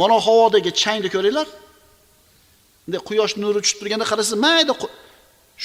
Mana 0.00 0.16
havodagi 0.26 0.70
changni 0.82 1.08
ko'ringlar. 1.14 1.48
Bunday 2.84 3.00
quyosh 3.08 3.34
nuri 3.42 3.60
tushib 3.64 3.78
turganda 3.80 4.06
qarasa 4.10 4.34
mayda 4.46 4.74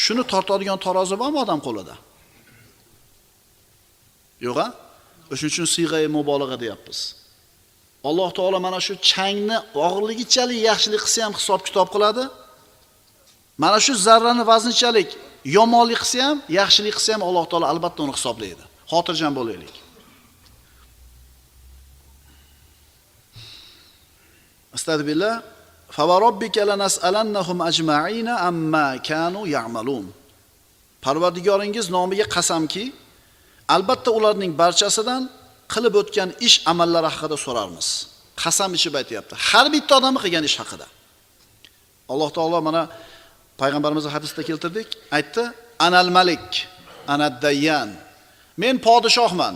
shuni 0.03 0.23
tortadigan 0.31 0.79
tarozi 0.85 1.15
bormi 1.21 1.37
odam 1.43 1.59
qo'lida? 1.67 1.95
Yo'q-a? 4.47 4.67
o'shaning 5.31 5.51
uchun 5.53 5.67
siyg'ay 5.75 6.05
mubolag'a 6.15 6.57
deyapmiz. 6.63 6.99
Alloh 8.09 8.29
taolo 8.37 8.59
mana 8.59 8.79
shu 8.85 8.93
changni 9.11 9.57
og'irligichalik 9.85 10.59
yaxshilik 10.69 11.01
qilsa 11.05 11.19
ham 11.25 11.33
hisob 11.39 11.59
kitob 11.67 11.87
qiladi. 11.93 12.23
Mana 13.63 13.79
shu 13.85 13.93
zarrani 14.05 14.43
vaznichalik 14.51 15.09
yomonlik 15.57 15.99
qilsa 16.03 16.19
ham, 16.27 16.37
yaxshilik 16.59 16.93
qilsa 16.97 17.11
ham 17.15 17.21
Alloh 17.29 17.45
taolo 17.51 17.65
albatta 17.73 17.99
uni 18.05 18.13
hisoblaydi. 18.17 18.63
Xotirjam 18.91 19.33
bo'laylik. 19.39 19.75
Astagfirullah. 24.75 25.35
Favarobbika 25.97 26.61
lanas'alannahum 26.69 27.57
ajma'ina 27.69 28.33
amma 28.49 28.87
kanu 29.09 29.41
ya'malun. 29.55 30.05
Parvardigoringiz 31.05 31.85
nomiga 31.95 32.25
qasamki, 32.35 32.85
albatta 33.75 34.09
ularning 34.17 34.51
barchasidan 34.61 35.23
qilib 35.73 35.93
o'tgan 36.01 36.29
ish 36.47 36.57
amallari 36.71 37.09
haqida 37.13 37.37
so'rarmiz. 37.45 37.87
Qasam 38.43 38.71
ichib 38.77 38.93
aytyapti. 39.01 39.33
Har 39.49 39.65
bitta 39.75 39.93
odamni 39.99 40.19
qilgan 40.23 40.43
ish 40.49 40.57
haqida. 40.61 40.87
Alloh 42.11 42.29
taolo 42.37 42.59
mana 42.67 42.81
payg'ambarimizning 43.61 44.13
hadisida 44.17 44.41
keltirdik, 44.49 44.89
aytdi: 45.17 45.43
"Anal 45.87 46.09
malik, 46.17 46.47
anad 47.13 47.35
dayyan." 47.45 47.89
Men 48.63 48.75
podshohman. 48.87 49.55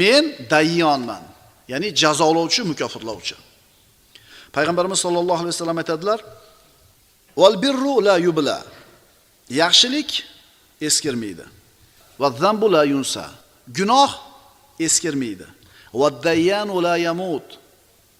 Men 0.00 0.24
dayyonman. 0.54 1.24
Ya'ni 1.72 1.88
jazolovchi, 2.02 2.60
mukofotlovchi. 2.70 3.36
Payg'ambarimiz 4.56 4.98
sollallohu 5.04 5.40
alayhi 5.42 5.54
vasallam 5.56 5.78
aytadilar: 5.82 6.20
"Val 7.40 7.54
birru 7.64 7.94
la 8.08 8.16
yubla." 8.26 8.58
Yaxshilik 9.60 10.10
eskirmaydi. 10.88 11.44
Va 12.20 12.28
zambu 12.42 12.66
la 12.72 12.82
yunsa. 12.84 13.24
Gunoh 13.78 14.10
eskirmaydi. 14.80 15.46
Va 15.94 16.08
dayyan 16.22 16.68
la 16.82 16.96
yamut. 16.96 17.58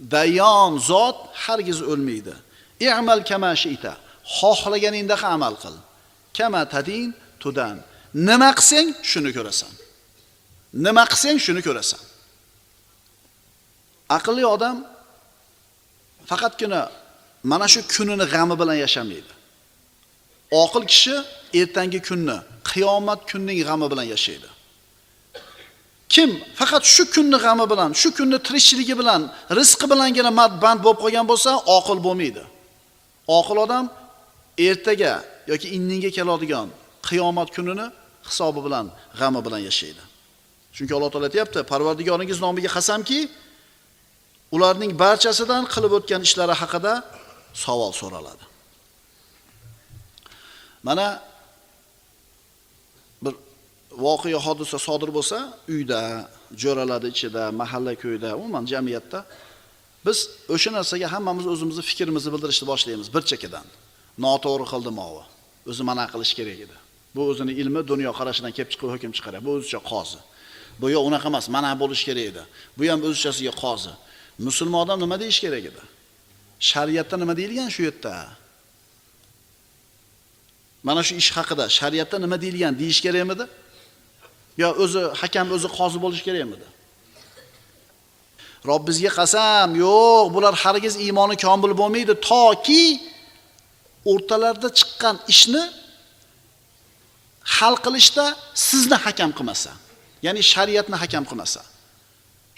Dayyon 0.00 0.78
zot 0.78 1.18
hargiz 1.44 1.82
o'lmaydi. 1.82 2.34
I'mal 2.80 3.24
kama 3.24 3.52
shi'ta. 3.64 3.92
Xohlaganingda 4.38 5.16
amal 5.34 5.54
qil. 5.62 5.76
Kama 6.36 6.62
tadin 6.74 7.14
tudan. 7.42 7.76
Nima 8.28 8.50
qilsang, 8.58 8.88
shuni 9.10 9.30
ko'rasan. 9.36 9.72
Nima 10.86 11.04
qilsang, 11.12 11.36
shuni 11.46 11.62
ko'rasan. 11.66 12.02
Aqlli 14.16 14.44
odam 14.54 14.76
faqatgina 16.30 16.80
mana 17.50 17.66
shu 17.72 17.80
kunini 17.94 18.26
g'ami 18.32 18.54
bilan 18.60 18.76
yashamaydi. 18.84 19.32
Oqil 20.62 20.84
kishi 20.92 21.16
ertangi 21.60 22.00
kunni, 22.08 22.36
qiyomat 22.70 23.20
kunning 23.30 23.58
g'ami 23.68 23.86
bilan 23.92 24.06
yashaydi. 24.14 24.48
Kim 26.08 26.30
faqat 26.58 26.84
shu 26.94 27.04
kunni 27.14 27.38
g'ami 27.44 27.66
bilan, 27.72 27.90
shu 28.00 28.08
kunni 28.18 28.38
tirikchiligi 28.46 28.94
bilan, 29.00 29.22
rizqi 29.58 29.86
bilangina 29.92 30.30
madband 30.40 30.80
bo'lib 30.84 31.00
qolgan 31.04 31.26
bo'lsa, 31.30 31.50
oqil 31.76 31.98
bo'lmaydi. 32.06 32.42
Oqil 33.38 33.58
odam 33.64 33.84
ertaga 34.68 35.12
yoki 35.50 35.66
indinga 35.76 36.10
keladigan 36.16 36.68
qiyomat 37.08 37.48
kunini 37.56 37.86
hisobi 38.28 38.60
bilan, 38.66 38.86
g'ami 39.18 39.40
bilan 39.46 39.60
yashaydi. 39.68 40.02
Chunki 40.74 40.92
Alloh 40.96 41.10
taolo 41.12 41.26
aytayapti, 41.30 41.58
Parvardigoringiz 41.72 42.38
nomiga 42.46 42.70
qasamki, 42.76 43.20
ularning 44.54 44.92
barchasidan 45.02 45.62
qilib 45.74 45.92
o'tgan 45.98 46.22
ishlari 46.28 46.54
haqida 46.62 46.92
savol 47.64 47.92
so'raladi. 48.00 48.44
Mana 50.86 51.06
voqea 54.07 54.38
hodisa 54.46 54.78
sodir 54.78 55.11
bo'lsa, 55.16 55.38
uyda, 55.68 56.00
jo'ralarni 56.62 57.09
ichida, 57.14 57.42
mahalla 57.61 57.94
ko'yda, 58.02 58.28
umuman 58.37 58.64
jamiyatda 58.72 59.24
biz 60.07 60.18
o'sha 60.54 60.70
narsaga 60.76 61.09
hammamiz 61.14 61.46
o'zimizni 61.52 61.83
fikrimizni 61.90 62.30
bildirishni 62.35 62.66
boshlaymiz 62.72 63.09
bir 63.14 63.22
chekkadan. 63.30 63.66
Noto'g'ri 64.24 64.66
qildim 64.72 64.96
ovi. 65.09 65.24
O'zi 65.70 65.83
mana 65.90 66.04
qilish 66.12 66.33
kerak 66.38 66.59
edi. 66.66 66.76
Bu 67.14 67.20
o'zini 67.30 67.52
ilmi, 67.61 67.80
dunyo 67.92 68.12
qarashidan 68.18 68.52
kelib 68.57 68.70
chiqib 68.72 68.88
hukm 68.94 69.12
chiqaradi. 69.16 69.42
Bu 69.46 69.50
o'zicha 69.59 69.80
qozi. 69.92 70.20
Bu 70.80 70.87
yo'q 70.94 71.04
unaqa 71.11 71.28
emas, 71.33 71.46
mana 71.57 71.70
bo'lish 71.83 72.02
kerak 72.09 72.26
edi. 72.30 72.42
Bu 72.78 72.83
ham 72.90 73.00
o'zichasiga 73.09 73.52
qozi. 73.64 73.92
Musulmon 74.46 74.80
odam 74.85 74.98
nima 75.04 75.16
deyish 75.22 75.40
kerak 75.44 75.64
edi? 75.70 75.83
Shariatda 76.70 77.16
nima 77.22 77.35
deyilgan 77.40 77.68
shu 77.74 77.83
yerda? 77.88 78.14
Mana 80.88 81.02
shu 81.07 81.14
ish 81.22 81.30
haqida 81.37 81.64
shariatda 81.78 82.16
nima 82.24 82.37
deyilgan 82.42 82.72
deyish 82.83 83.00
kerakmidi? 83.07 83.44
Yo 84.60 84.68
o'zi 84.84 85.02
hakam 85.20 85.46
o'zi 85.56 85.68
qozi 85.78 85.98
bo'lish 86.04 86.22
kerakmidi? 86.26 86.66
Robbizga 88.70 89.10
qasam, 89.18 89.68
yo'q, 89.84 90.26
bular 90.34 90.54
hargiz 90.64 90.94
iymoni 91.06 91.36
komil 91.44 91.72
bo'lmaydi 91.80 92.14
toki 92.30 92.84
o'rtalarida 94.12 94.68
chiqqan 94.78 95.16
ishni 95.32 95.64
hal 97.56 97.74
qilishda 97.84 98.24
sizni 98.68 98.96
hakam 99.04 99.30
qilmasa, 99.38 99.72
ya'ni 100.26 100.42
shariatni 100.52 100.96
hakam 101.02 101.24
qilmasa. 101.30 101.60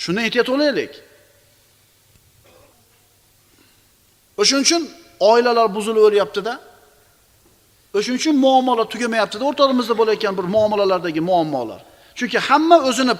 Shuni 0.02 0.20
ehtiyot 0.26 0.48
bo'laylik. 0.54 0.92
o'shaning 4.40 4.64
uchun 4.66 4.82
oilalar 5.30 5.68
buzilib 5.76 6.02
o'lyapti-da. 7.96 7.98
O'shuning 7.98 8.18
uchun 8.20 8.37
muammolar 8.37 8.87
tugamayapti-da. 8.88 9.44
O'rtamizda 9.44 9.94
bo'layotgan 9.98 10.37
bir 10.37 10.44
muomalalardagi 10.44 11.20
muammolar. 11.20 11.80
Chunki 12.14 12.38
hamma 12.38 12.78
o'zini 12.88 13.14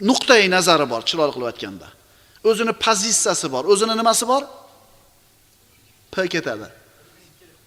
nuqtai 0.00 0.48
nazari 0.50 0.86
bor, 0.90 1.02
chiroyli 1.02 1.32
qilib 1.34 1.46
aytganda. 1.52 1.88
O'zini 2.44 2.72
pozitsiyasi 2.72 3.46
bor, 3.52 3.64
o'zini 3.64 3.94
nimasi 3.96 4.24
bor? 4.28 4.42
P 6.12 6.28
ketadi. 6.28 6.68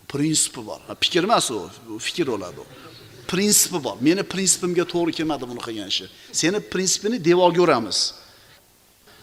Prinsipi 0.07 0.61
bor. 0.65 0.79
Fikr 1.03 1.23
emas 1.23 1.51
u, 1.51 1.69
fikr 1.99 2.27
bo'ladi 2.27 2.59
u. 2.59 2.65
Prinsipi 3.27 3.83
bor. 3.83 3.95
Meni 4.01 4.23
prinsipimga 4.23 4.85
to'g'ri 4.93 5.11
kelmadi 5.17 5.45
buni 5.49 5.61
qilgan 5.67 5.87
ishi. 5.93 6.05
Seni 6.31 6.59
prinsipini 6.59 7.17
devorga 7.29 7.61
uramiz. 7.61 7.99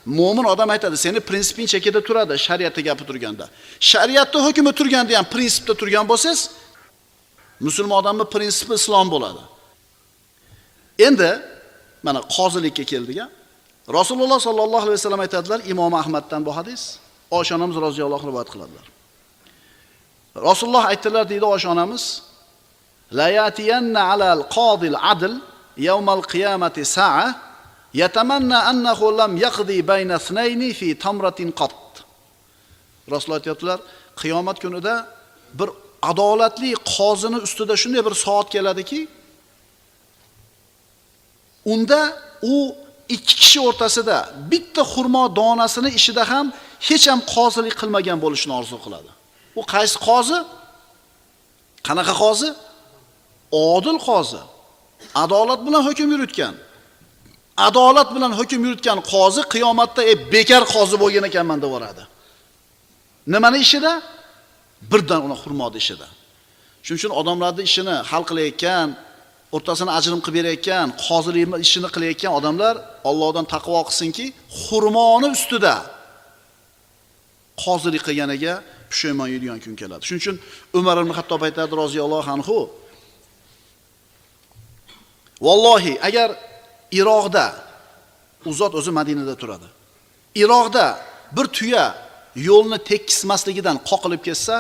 Mo'min 0.05 0.45
odam 0.45 0.69
aytadi, 0.69 0.97
seni 1.01 1.21
prinsiping 1.21 1.67
chekada 1.67 2.01
turadi, 2.05 2.37
shariatda 2.47 2.81
gapi 2.89 3.05
turganda. 3.09 3.49
Shariatda 3.81 4.39
hukmi 4.47 4.73
turganda 4.79 5.17
ham 5.17 5.25
prinsipda 5.25 5.75
turgan 5.81 6.05
bo'lsangiz, 6.11 6.51
musulmon 7.67 7.97
odamning 8.03 8.29
prinsipi 8.35 8.75
islom 8.81 9.07
bo'ladi. 9.15 9.43
Endi 11.07 11.31
mana 12.07 12.21
qozilikka 12.37 12.85
keldik 12.93 13.19
a. 13.25 13.27
Rasululloh 13.99 14.39
sollallohu 14.41 14.85
alayhi 14.87 14.99
vasallam 15.01 15.23
aytadilar, 15.27 15.61
Imom 15.73 15.95
Ahmaddan 16.03 16.41
bu 16.47 16.57
hadis, 16.57 16.83
Oysha 17.31 17.55
onamiz 17.59 17.77
roziyallohu 17.87 18.25
rivoyat 18.31 18.51
qiladilar. 18.55 18.87
Rasululloh 20.49 20.85
aytdilar 20.93 21.25
deydi 21.29 21.45
Oysha 21.45 21.69
onamiz, 21.77 22.05
la 23.19 23.29
yatiyanna 23.41 24.01
alal 24.13 24.43
qodil 24.57 24.97
adl 25.13 25.33
yawmal 25.89 26.23
qiyamati 26.33 26.85
sa'a 26.97 27.27
yatamanna 28.03 28.59
annahu 28.71 29.05
lam 29.21 29.33
yaqdi 29.47 29.77
bayna 29.91 30.17
ithnayni 30.21 30.71
fi 30.79 30.89
tamratin 31.05 31.49
qat. 31.61 31.75
Rasululloh 33.13 33.41
aytadilar, 33.43 33.79
qiyomat 34.21 34.57
kunida 34.65 34.95
bir 35.59 35.69
adolatli 36.11 36.71
qozini 36.95 37.39
ustida 37.47 37.75
shunday 37.83 38.03
bir 38.07 38.15
soat 38.25 38.49
keladiki, 38.55 39.01
unda 41.73 42.01
u 42.53 42.55
ikki 43.09 43.35
kishi 43.43 43.61
o'rtasida 43.69 44.17
bitta 44.51 44.83
xurmo 44.93 45.25
donasini 45.41 45.91
ishida 45.99 46.23
ham 46.33 46.47
hech 46.89 47.05
ham 47.11 47.21
qozilik 47.35 47.75
qilmagan 47.81 48.19
bo'lishni 48.25 48.53
orzu 48.61 48.77
qiladi. 48.85 49.11
U 49.61 49.63
qaysi 49.75 49.97
qozi? 50.09 50.39
Qanaqa 51.87 52.15
qozi? 52.25 52.51
Odil 53.73 53.99
qozi. 54.09 54.41
Adolat 55.25 55.61
bilan 55.67 55.83
hukm 55.89 56.09
yuritgan. 56.15 56.55
Adolat 57.67 58.09
bilan 58.15 58.33
hukm 58.39 58.61
yuritgan 58.67 58.99
qozi 59.13 59.43
qiyomatda 59.55 60.03
e 60.13 60.15
bekar 60.35 60.63
qozi 60.75 60.97
bo'lgan 61.03 61.25
ekanman 61.31 61.59
deb 61.63 61.69
yuboradi 61.71 62.03
Nimani 63.33 63.59
ishida? 63.67 63.93
Birdan 64.91 65.21
uni 65.27 65.37
xurmodi 65.43 65.79
ishida. 65.83 66.09
Shuning 66.85 66.99
uchun 67.01 67.13
odamlarni 67.21 67.63
ishini 67.69 67.97
hal 68.11 68.23
qilayotgan, 68.31 68.89
o'rtasini 69.57 69.91
ajrim 69.99 70.21
qilib 70.25 70.37
berayotgan, 70.39 70.87
qozilik 71.07 71.49
ishini 71.67 71.89
qilayotgan 71.95 72.33
odamlar 72.39 72.75
Allohdan 73.11 73.47
taqvo 73.55 73.81
qilsinki, 73.89 74.27
xurmoni 74.65 75.29
ustida 75.37 75.75
qozilik 77.65 78.03
qilganiga 78.09 78.55
pushaymon 78.91 79.29
yeydigan 79.35 79.59
kun 79.65 79.75
keladi. 79.81 80.03
Shuning 80.09 80.23
uchun 80.25 80.37
Umar 80.79 80.97
ibn 81.03 81.13
Hattob 81.19 81.41
aytadi 81.49 81.73
roziyallohu 81.83 82.31
anhu 82.37 82.59
Vallohi 85.47 85.95
agar 86.09 86.29
Iroqda 87.01 87.47
u 88.49 88.53
zot 88.61 88.73
o'zi 88.79 88.91
Madinada 88.99 89.35
turadi. 89.43 89.69
Iroqda 90.43 90.87
bir 91.37 91.47
tuya 91.57 91.85
yo'lni 92.37 92.79
tekismasligidan 92.91 93.79
qoqilib 93.91 94.23
ketsa, 94.27 94.57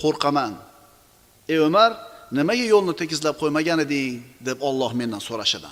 qo'rqaman. 0.00 0.52
Ey 1.48 1.58
Umar, 1.68 1.90
nimaga 2.38 2.64
yo'lni 2.74 2.94
tekislab 3.02 3.38
qo'ymagan 3.42 3.78
eding 3.86 4.22
deb 4.46 4.58
Alloh 4.68 4.90
mendan 5.00 5.22
so'rashadi. 5.28 5.70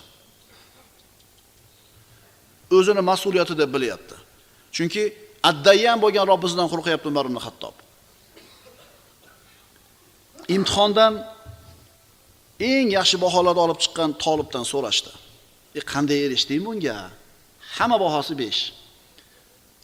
O'zini 2.77 3.03
mas'uliyati 3.11 3.55
deb 3.59 3.71
bilyapti. 3.75 4.17
Chunki 4.77 5.03
addayyan 5.51 5.99
bo'lgan 6.05 6.27
robbisidan 6.33 6.69
qo'rqyapti 6.73 7.07
Umar 7.13 7.25
ibn 7.31 7.39
Hattob. 7.47 7.77
Imtihondan 10.57 11.13
eng 12.71 12.87
yaxshi 12.99 13.17
baholarni 13.25 13.63
olib 13.67 13.79
chiqqan 13.83 14.11
Tolibdan 14.25 14.65
so'rashdi. 14.73 15.13
E 15.79 15.81
qanday 15.93 16.19
erishding 16.27 16.63
bunga? 16.67 16.99
Hamma 17.77 17.97
bahosi 18.05 18.35
5. 18.39 18.73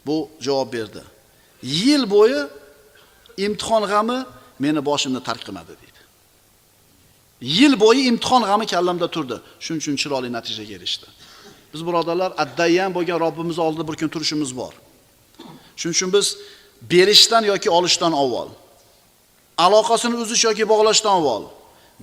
Bu 0.07 0.16
javob 0.47 0.73
berdi. 0.73 1.03
Yil 1.62 2.11
bo'yi 2.11 2.47
imtihon 3.37 3.85
g'ami 3.92 4.18
meni 4.59 4.81
boshimni 4.85 5.21
tark 5.23 5.42
qilmadi 5.47 5.73
deydi 5.83 6.01
Yil 7.40 7.75
bo'yi 7.81 8.03
imtihon 8.11 8.42
g'ami 8.49 8.66
kallamda 8.66 9.07
turdi. 9.14 9.37
Shuning 9.64 9.81
uchun 9.83 9.97
chiroyli 10.03 10.31
natijaga 10.37 10.75
erishdi. 10.79 11.07
Biz 11.73 11.81
birodarlar 11.87 12.31
addayan 12.42 12.90
bo'lgan 12.97 13.18
Robbimiz 13.25 13.59
oldida 13.59 13.85
bir 13.88 13.97
kun 14.01 14.09
turishimiz 14.14 14.51
bor. 14.61 14.73
Shuning 15.81 15.94
uchun 15.97 16.11
biz 16.16 16.27
berishdan 16.90 17.42
yoki 17.53 17.71
olishdan 17.71 18.12
avval, 18.12 18.49
aloqasini 19.59 20.16
uzish 20.25 20.44
yoki 20.49 20.64
bog'lashdan 20.73 21.12
avval, 21.18 21.42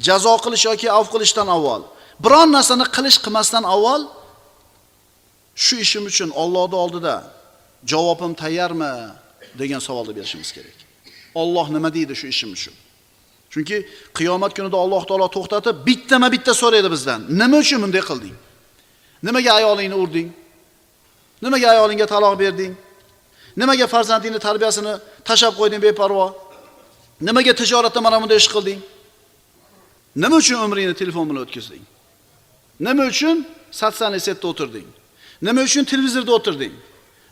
jazo 0.08 0.36
qilish 0.44 0.66
yoki 0.70 0.88
avf 0.98 1.08
qilishdan 1.14 1.48
avval, 1.56 1.82
biron 2.24 2.50
narsani 2.56 2.86
qilish 2.96 3.18
qilmasdan 3.26 3.64
avval 3.76 4.02
shu 5.64 5.76
ishim 5.86 6.04
uchun 6.12 6.30
Allohning 6.42 6.80
oldida 6.84 7.16
javobim 7.92 8.34
tayyormi 8.42 8.94
degan 9.60 9.80
savolni 9.88 10.16
berishimiz 10.16 10.52
kerak. 10.52 10.78
Alloh 11.36 11.68
nima 11.76 11.90
deydi 11.94 12.16
shu 12.16 12.28
ishim 12.34 12.52
uchun? 12.58 12.74
Chunki 13.54 13.78
qiyomat 14.18 14.52
kunida 14.58 14.78
Alloh 14.84 15.04
taolo 15.10 15.28
to'xtatib 15.36 15.76
bittama 15.88 16.28
bitta 16.36 16.54
so'raydi 16.62 16.90
bizdan. 16.96 17.20
Nima 17.42 17.58
uchun 17.64 17.80
bunday 17.84 18.04
qilding? 18.10 18.36
Nimaga 19.28 19.52
ayolingni 19.60 19.96
urding? 20.04 20.30
Nimaga 21.44 21.68
ayolingga 21.74 22.06
taloq 22.14 22.34
berding? 22.44 22.74
Nimaga 23.60 23.86
farzandingni 23.94 24.40
tarbiyasini 24.48 24.94
tashab 25.30 25.54
qo'yding 25.60 25.82
beparvo? 25.88 26.28
Nimaga 27.28 27.54
tijoratda 27.62 28.00
mana 28.02 28.18
bunday 28.22 28.38
ish 28.44 28.50
qilding? 28.56 28.80
Nima 30.24 30.36
uchun 30.42 30.58
umringni 30.66 30.96
telefon 31.02 31.26
bilan 31.30 31.42
o'tkazding? 31.46 31.84
Nima 32.86 33.04
uchun 33.12 33.38
sotsialniy 33.82 34.22
setda 34.28 34.46
o'tirding? 34.52 34.88
Nima 35.48 35.62
uchun 35.68 35.84
televizorda 35.92 36.32
o'tirding? 36.38 36.74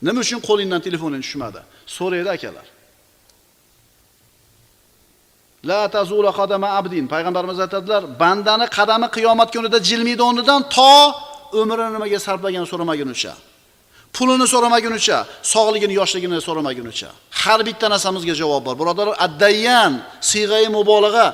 Nima 0.08 0.20
uchun 0.26 0.40
qo'lingdan 0.50 0.82
telefoning 0.88 1.22
tushmadi? 1.26 1.62
So'raydi 1.98 2.30
akalar. 2.38 2.66
La 5.70 5.82
tazula 5.96 6.32
qadama 6.40 6.68
abdin. 6.80 7.06
Payg'ambarimiz 7.14 7.60
aytadilar, 7.66 8.04
bandani 8.22 8.66
qadami 8.78 9.08
qiyomat 9.16 9.50
kunida 9.56 9.78
jilmaydi 9.90 10.22
o'rnidan 10.30 10.62
to 10.76 10.94
umrini 11.62 11.92
nimaga 11.96 12.20
sarflagan 12.28 12.66
so'ramagunicha. 12.72 13.34
Pulini 14.16 14.48
so'ramagunicha, 14.54 15.18
sog'ligini, 15.54 15.94
yoshligini 16.02 16.38
so'ramagunicha. 16.48 17.10
Har 17.42 17.60
bitta 17.68 17.86
narsamizga 17.94 18.34
javob 18.42 18.62
bor. 18.68 18.76
Birodarlar, 18.82 19.16
addayyan, 19.26 19.92
siyg'ai 20.32 20.68
mubolag'a 20.78 21.28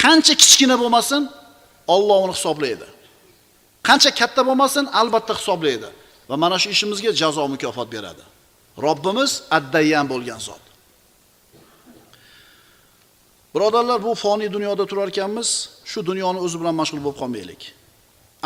qancha 0.00 0.34
kichkina 0.42 0.76
bo'lmasin, 0.82 1.22
Alloh 1.94 2.18
uni 2.26 2.34
hisoblaydi. 2.38 2.86
Qancha 3.88 4.10
katta 4.20 4.42
bo'lmasin, 4.48 4.84
albatta 5.00 5.32
hisoblaydi. 5.40 5.88
Va 6.30 6.36
mana 6.36 6.56
shu 6.62 6.68
ishimizga 6.74 7.10
jazo 7.20 7.42
mukofot 7.54 7.88
beradi. 7.94 8.24
Robbimiz 8.86 9.32
addayyan 9.50 10.06
bo'lgan 10.12 10.40
zot. 10.48 10.62
Birodarlar, 13.54 13.98
bu 14.06 14.14
foniy 14.14 14.52
dunyoda 14.56 14.84
turar 14.90 15.08
ekanmiz, 15.08 15.48
shu 15.90 15.98
dunyoni 16.10 16.38
o'zi 16.46 16.56
bilan 16.60 16.74
mashg'ul 16.80 17.00
bo'lib 17.04 17.18
qolmaylik. 17.22 17.62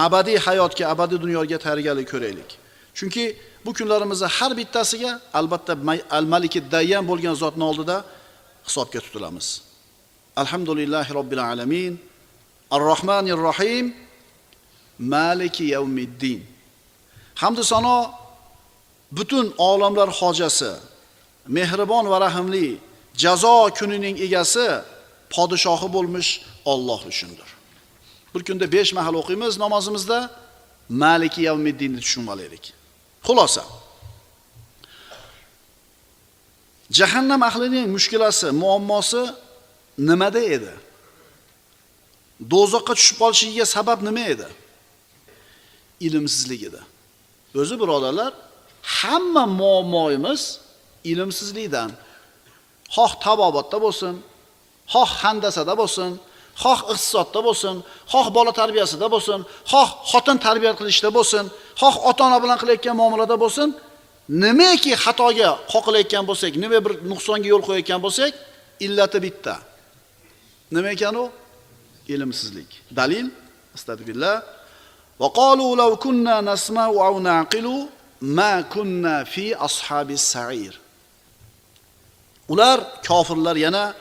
Abadiy 0.06 0.38
hayotga, 0.46 0.84
abadiy 0.92 1.18
dunyoga 1.24 1.58
tayyorgarlik 1.64 2.08
ko'raylik. 2.12 2.50
Chunki 2.98 3.24
bu 3.64 3.70
kunlarimizda 3.78 4.28
har 4.36 4.52
bittasiga 4.60 5.12
albatta 5.38 5.72
al-Maliki 6.18 6.60
Dayyan 6.74 7.04
bo'lgan 7.10 7.34
zotning 7.42 7.66
oldida 7.70 7.96
hisobga 8.66 9.00
tutilamiz. 9.06 9.46
Alhamdulillahi 10.42 11.10
robbil 11.18 11.42
alamin. 11.52 11.92
Ar-Rahmanir 12.76 13.40
Rahim. 13.50 13.86
Maliki 14.98 15.64
yawmiddin. 15.74 16.53
Hamd 17.34 17.62
sano 17.62 18.14
butun 19.12 19.54
olamlar 19.58 20.08
hojasi, 20.08 20.72
mehribon 21.56 22.10
va 22.10 22.20
rahimli, 22.20 22.78
jazo 23.22 23.70
kunining 23.78 24.16
egasi, 24.26 24.68
podshohi 25.34 25.88
bo'lmish 25.96 26.30
Alloh 26.72 27.00
uchundir. 27.06 27.48
Bir 28.34 28.42
kunda 28.44 28.72
5 28.72 28.92
mahal 28.92 29.14
o'qiymiz 29.14 29.58
namozimizda 29.58 30.30
Maliki 30.88 31.42
yawmiddinni 31.42 32.00
tushunib 32.00 32.28
olaylik. 32.28 32.72
Xulosa. 33.26 33.64
Jahannam 36.90 37.42
ahlining 37.42 37.86
mushkulasi, 37.96 38.50
muammosi 38.50 39.22
nimada 39.98 40.40
edi? 40.56 40.72
Dozoqqa 42.52 42.92
tushib 42.98 43.16
qolishiga 43.22 43.66
sabab 43.76 43.98
nima 44.08 44.24
edi? 44.34 44.48
Ilmsizlik 46.06 46.62
edi. 46.68 46.80
O'zi 47.60 47.74
birodarlar, 47.80 48.32
hamma 48.82 49.44
muammoyimiz 49.60 50.42
ilmsizlikdan. 51.10 51.90
Xoh 52.96 53.12
tabobatda 53.24 53.78
bo'lsin, 53.84 54.14
xoh 54.94 55.10
handasada 55.22 55.74
bo'lsin, 55.80 56.10
xoh 56.62 56.80
iqtisodda 56.92 57.40
bo'lsin, 57.48 57.76
xoh 58.12 58.26
bola 58.36 58.52
tarbiyasida 58.60 59.06
bo'lsin, 59.14 59.38
xoh 59.72 59.88
xotin 60.10 60.36
tarbiya 60.46 60.72
qilishda 60.78 61.10
bo'lsin, 61.16 61.44
xoh 61.80 61.94
ota-ona 62.10 62.38
bilan 62.42 62.58
qilayotgan 62.62 62.96
muomalada 63.00 63.36
bo'lsin, 63.44 63.68
nimaki 64.44 64.92
xatoga 65.04 65.50
qoqilayotgan 65.72 66.24
bo'lsak, 66.30 66.52
nima 66.62 66.78
bir 66.86 66.92
nuqsonga 67.10 67.48
yo'l 67.52 67.62
qo'yayotgan 67.68 68.00
bo'lsak, 68.06 68.32
illati 68.86 69.18
bitta. 69.26 69.54
Nima 70.74 70.88
ekan 70.96 71.14
u? 71.22 71.24
Ilmsizlik. 72.14 72.70
Dalil: 72.98 73.26
Astagfirullah. 73.76 74.36
Va 75.20 75.30
لو 75.54 75.76
law 75.76 75.96
kunna 75.96 76.42
أو 76.78 77.20
نعقل 77.20 77.64
naqilu 77.64 77.88
ma 78.20 78.62
kunna 78.62 79.24
fi 79.24 79.54
السعير 79.54 80.18
sa'ir. 80.18 80.74
Ular 82.48 83.02
kofirlar 83.06 83.56
yana 83.56 83.94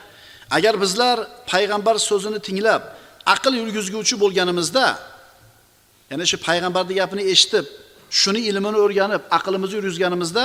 agar 0.50 0.80
bizlar 0.80 1.18
payg'ambar 1.46 1.96
so'zini 1.98 2.38
tinglab 2.46 2.82
aql 3.34 3.52
yurgizguvchi 3.60 4.14
bo'lganimizda 4.22 4.86
ya'ni 6.10 6.24
shu 6.30 6.36
payg'ambarni 6.48 6.94
gapini 7.00 7.22
eshitib 7.32 7.66
shuni 8.20 8.40
ilmini 8.50 8.78
o'rganib 8.84 9.22
aqlimizni 9.38 9.74
yurgizganimizda 9.78 10.44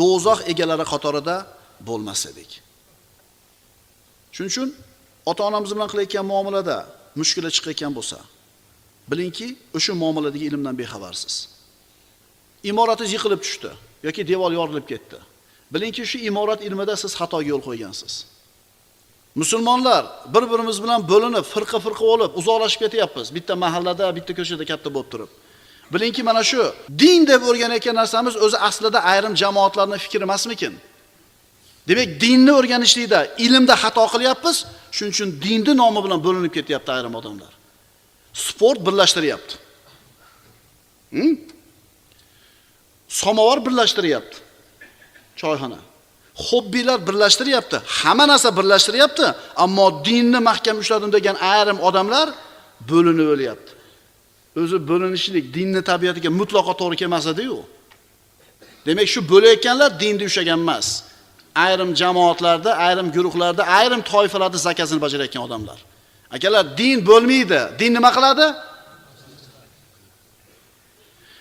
do'zax 0.00 0.38
egalari 0.52 0.84
qatorida 0.92 1.36
bo'lmas 1.88 2.20
edik 2.30 2.50
shuning 4.34 4.50
uchun 4.54 4.68
ota 5.30 5.42
onamiz 5.48 5.70
bilan 5.74 5.88
qilayotgan 5.92 6.24
muomalada 6.32 6.76
mushkula 7.20 7.48
chiqayotgan 7.56 7.92
bo'lsa 7.98 8.18
bilingki 9.10 9.56
o'sha 9.76 9.94
muomaladagi 9.94 10.44
ilmdan 10.50 10.78
bexabarsiz 10.78 11.34
imoratingiz 12.70 13.12
yiqilib 13.16 13.40
tushdi 13.46 13.70
yoki 14.06 14.28
devor 14.28 14.52
yorilib 14.58 14.86
ketdi 14.92 15.18
bilingki 15.74 16.02
shu 16.10 16.18
imorat 16.30 16.60
ilmida 16.68 16.94
siz 17.02 17.12
xatoga 17.20 17.46
yo'l 17.52 17.62
qo'ygansiz 17.68 18.14
Musulmonlar 19.36 20.06
bir-birimiz 20.34 20.82
bilan 20.82 21.08
bo'linib, 21.08 21.44
firqa-firqa 21.54 22.04
bo'lib, 22.10 22.30
uzoqlashib 22.40 22.80
ketyapmiz. 22.84 23.34
Bitta 23.34 23.56
mahallada, 23.56 24.16
bitta 24.16 24.32
ko'chada 24.38 24.64
katta 24.70 24.88
bo'lib 24.94 25.08
turib. 25.12 25.30
Bilingki, 25.94 26.22
mana 26.22 26.42
shu 26.50 26.62
din 27.02 27.26
deb 27.26 27.42
o'rganayotgan 27.50 27.94
narsamiz 28.00 28.34
o'zi 28.44 28.58
aslida 28.68 28.98
ayrim 29.12 29.34
jamoatlarning 29.42 30.00
fikri 30.04 30.22
emasmikin? 30.28 30.74
Demak, 31.88 32.08
dinni 32.20 32.52
o'rganishlikda, 32.58 33.20
ilmda 33.46 33.74
xato 33.82 34.04
qilyapmiz, 34.14 34.56
shuning 34.96 35.12
uchun 35.14 35.28
dinni 35.44 35.72
nomi 35.82 36.00
bilan 36.04 36.20
bo'linib 36.26 36.52
ketyapti 36.58 36.90
ayrim 36.96 37.14
odamlar. 37.20 37.52
Sport 38.36 38.86
birlashtiryapti. 38.86 39.54
Hmm? 41.10 41.36
Samovar 43.08 43.66
birlashtiryapti. 43.66 44.36
Choyxona. 45.36 45.78
Hobbilar 46.34 46.98
birlashtiryapti. 47.08 47.76
Hamma 47.86 48.24
narsa 48.28 48.56
birlashtiryapti, 48.58 49.26
ammo 49.56 50.04
dinni 50.04 50.40
mahkam 50.48 50.76
ushladim 50.82 51.10
degan 51.16 51.36
ayrim 51.52 51.78
odamlar 51.88 52.28
bo'linib 52.90 53.28
o'lyapti. 53.34 53.70
O'zi 54.60 54.76
bo'linishlik 54.90 55.44
dinni 55.56 55.80
tabiatiga 55.90 56.30
mutlaqo 56.40 56.72
to'g'ri 56.80 56.96
kelmas 57.02 57.26
ediyu 57.32 57.58
Demak, 58.86 59.08
shu 59.14 59.20
bo'layotganlar 59.32 59.90
dinni 60.02 60.24
ushlagan 60.30 60.60
emas. 60.64 60.86
Ayrim 61.66 61.90
jamoatlarda, 62.00 62.70
ayrim 62.86 63.08
guruhlarda, 63.16 63.62
ayrim 63.78 64.00
toifalarda 64.12 64.58
zakazini 64.68 65.00
bajarayotgan 65.04 65.42
odamlar. 65.48 65.78
Akalar, 66.30 66.76
din 66.76 67.06
bo'lmaydi. 67.06 67.60
Din 67.78 67.94
nima 67.94 68.10
qiladi? 68.16 68.46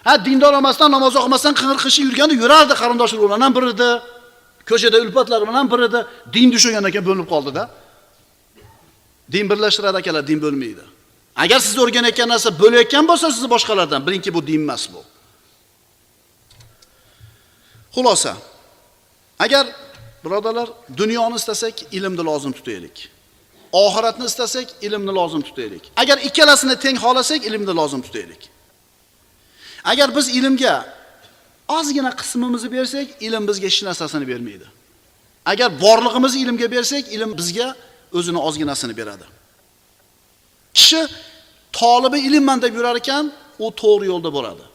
Ha, 0.05 0.13
dindor 0.25 0.53
emasdan, 0.61 0.91
namoz 0.95 1.15
o'qimasdan 1.19 1.53
qing'ir-qishib 1.59 2.03
yurganda 2.09 2.36
yurardi 2.41 2.73
qarindosh 2.81 3.13
urug'lar 3.17 3.41
ham 3.45 3.53
bir 3.57 3.65
edi. 3.73 3.89
Ko'chada 4.69 4.97
ulpatlari 5.05 5.45
bilan 5.49 5.65
bir 5.71 5.79
edi. 5.88 5.99
Din 6.33 6.47
ushlagandan 6.57 6.91
keyin 6.93 7.05
bo'linib 7.09 7.27
qoldi-da. 7.33 7.63
Din 9.33 9.45
birlashtiradi 9.49 9.97
akalar, 10.01 10.23
din 10.29 10.39
bo'lmaydi. 10.45 10.83
Agar 11.43 11.59
siz 11.65 11.75
o'rganayotgan 11.83 12.29
narsa 12.33 12.49
bo'layotgan 12.61 13.03
bo'lsa, 13.09 13.25
sizni 13.36 13.49
boshqalardan 13.55 14.01
bilingki 14.07 14.29
bu 14.36 14.41
din 14.47 14.61
emas 14.65 14.83
bu. 14.93 15.01
Xulosa. 17.95 18.33
Agar 19.39 19.65
birodalar 20.23 20.67
dunyoni 20.97 21.36
istasak, 21.41 21.75
ilmni 21.97 22.23
lozim 22.29 22.51
tutaylik. 22.51 23.14
Oxiratni 23.84 24.26
istasak, 24.32 24.67
ilmni 24.86 25.11
lozim 25.19 25.41
tutaylik. 25.47 25.84
Agar 26.01 26.17
ikkalasini 26.28 26.76
teng 26.84 26.97
xolasak, 27.03 27.41
ilmni 27.49 27.73
lozim 27.80 28.01
tutaylik. 28.05 28.41
Agar 29.91 30.09
biz 30.15 30.28
ilmga 30.38 30.76
ozgina 31.78 32.11
qismimizni 32.19 32.69
bersak, 32.76 33.07
ilm 33.28 33.43
bizga 33.49 33.67
hech 33.71 33.82
narsasini 33.88 34.26
bermaydi. 34.32 34.67
Agar 35.51 35.69
borlig'imizni 35.84 36.39
ilmga 36.43 36.67
bersak, 36.76 37.03
ilm 37.15 37.32
bizga 37.39 37.67
o'zini 38.17 38.39
ozginasini 38.47 38.93
beradi. 38.99 39.26
Kishi 40.78 41.01
tolibi 41.80 42.19
ilmman 42.28 42.61
deb 42.61 42.73
yurar 42.78 42.95
ekan, 43.01 43.26
u 43.65 43.67
to'g'ri 43.82 44.05
yo'lda 44.11 44.30
bo'ladi. 44.38 44.65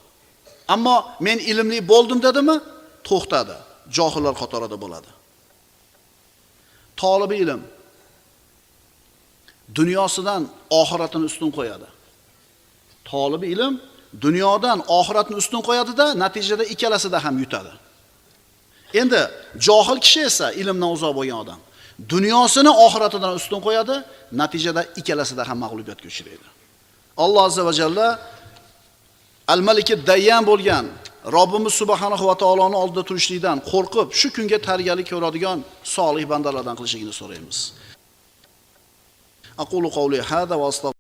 Ammo 0.75 0.97
men 1.27 1.39
ilmli 1.51 1.79
bo'ldim 1.93 2.19
dedimi, 2.27 2.57
to'xtadi. 3.09 3.57
Johillar 3.97 4.35
qatorida 4.43 4.77
bo'ladi. 4.85 5.11
Tolibi 7.03 7.37
ilm 7.45 7.61
dunyosidan 9.79 10.43
oxiratini 10.81 11.25
ustun 11.31 11.51
qo'yadi. 11.59 11.89
Tolibi 13.11 13.47
ilm 13.55 13.75
dunyodan 14.25 14.79
oxiratni 14.99 15.37
ustun 15.43 15.63
qo'yadida 15.69 16.07
natijada 16.25 16.65
ikkalasida 16.73 17.19
ham 17.25 17.35
yutadi. 17.43 17.73
Endi 19.01 19.21
johil 19.67 19.99
kishi 20.05 20.21
esa 20.31 20.47
ilmdan 20.61 20.91
uzoq 20.97 21.13
bo'lgan 21.19 21.39
odam 21.45 21.61
dunyosini 22.13 22.71
oxiratidan 22.85 23.33
ustun 23.41 23.61
qo'yadi, 23.67 23.97
natijada 24.43 24.83
ikkalasida 25.01 25.43
ham 25.49 25.59
mag'lubiyatga 25.65 26.07
uchraydi. 26.13 26.47
Alloh 27.25 27.43
azza 27.49 27.63
va 27.69 27.73
jalla 27.81 28.07
Al-Maliki 29.55 29.95
Dayyan 30.11 30.43
bo'lgan 30.51 30.85
Robbimiz 31.37 31.75
subhanahu 31.81 32.25
va 32.31 32.35
taoloni 32.43 32.77
oldida 32.83 33.03
turishlikdan 33.09 33.59
qo'rqib, 33.73 34.09
shu 34.21 34.29
kunga 34.37 34.59
tarbiyalik 34.69 35.07
ko'radigan 35.13 35.59
solih 35.97 36.25
bandalardan 36.33 36.75
qilishligini 36.79 37.15
so'raymiz. 37.21 37.59
أقول 39.61 39.91
قولي 39.91 40.21
هذا 40.21 40.55
وأستغفر 40.55 40.95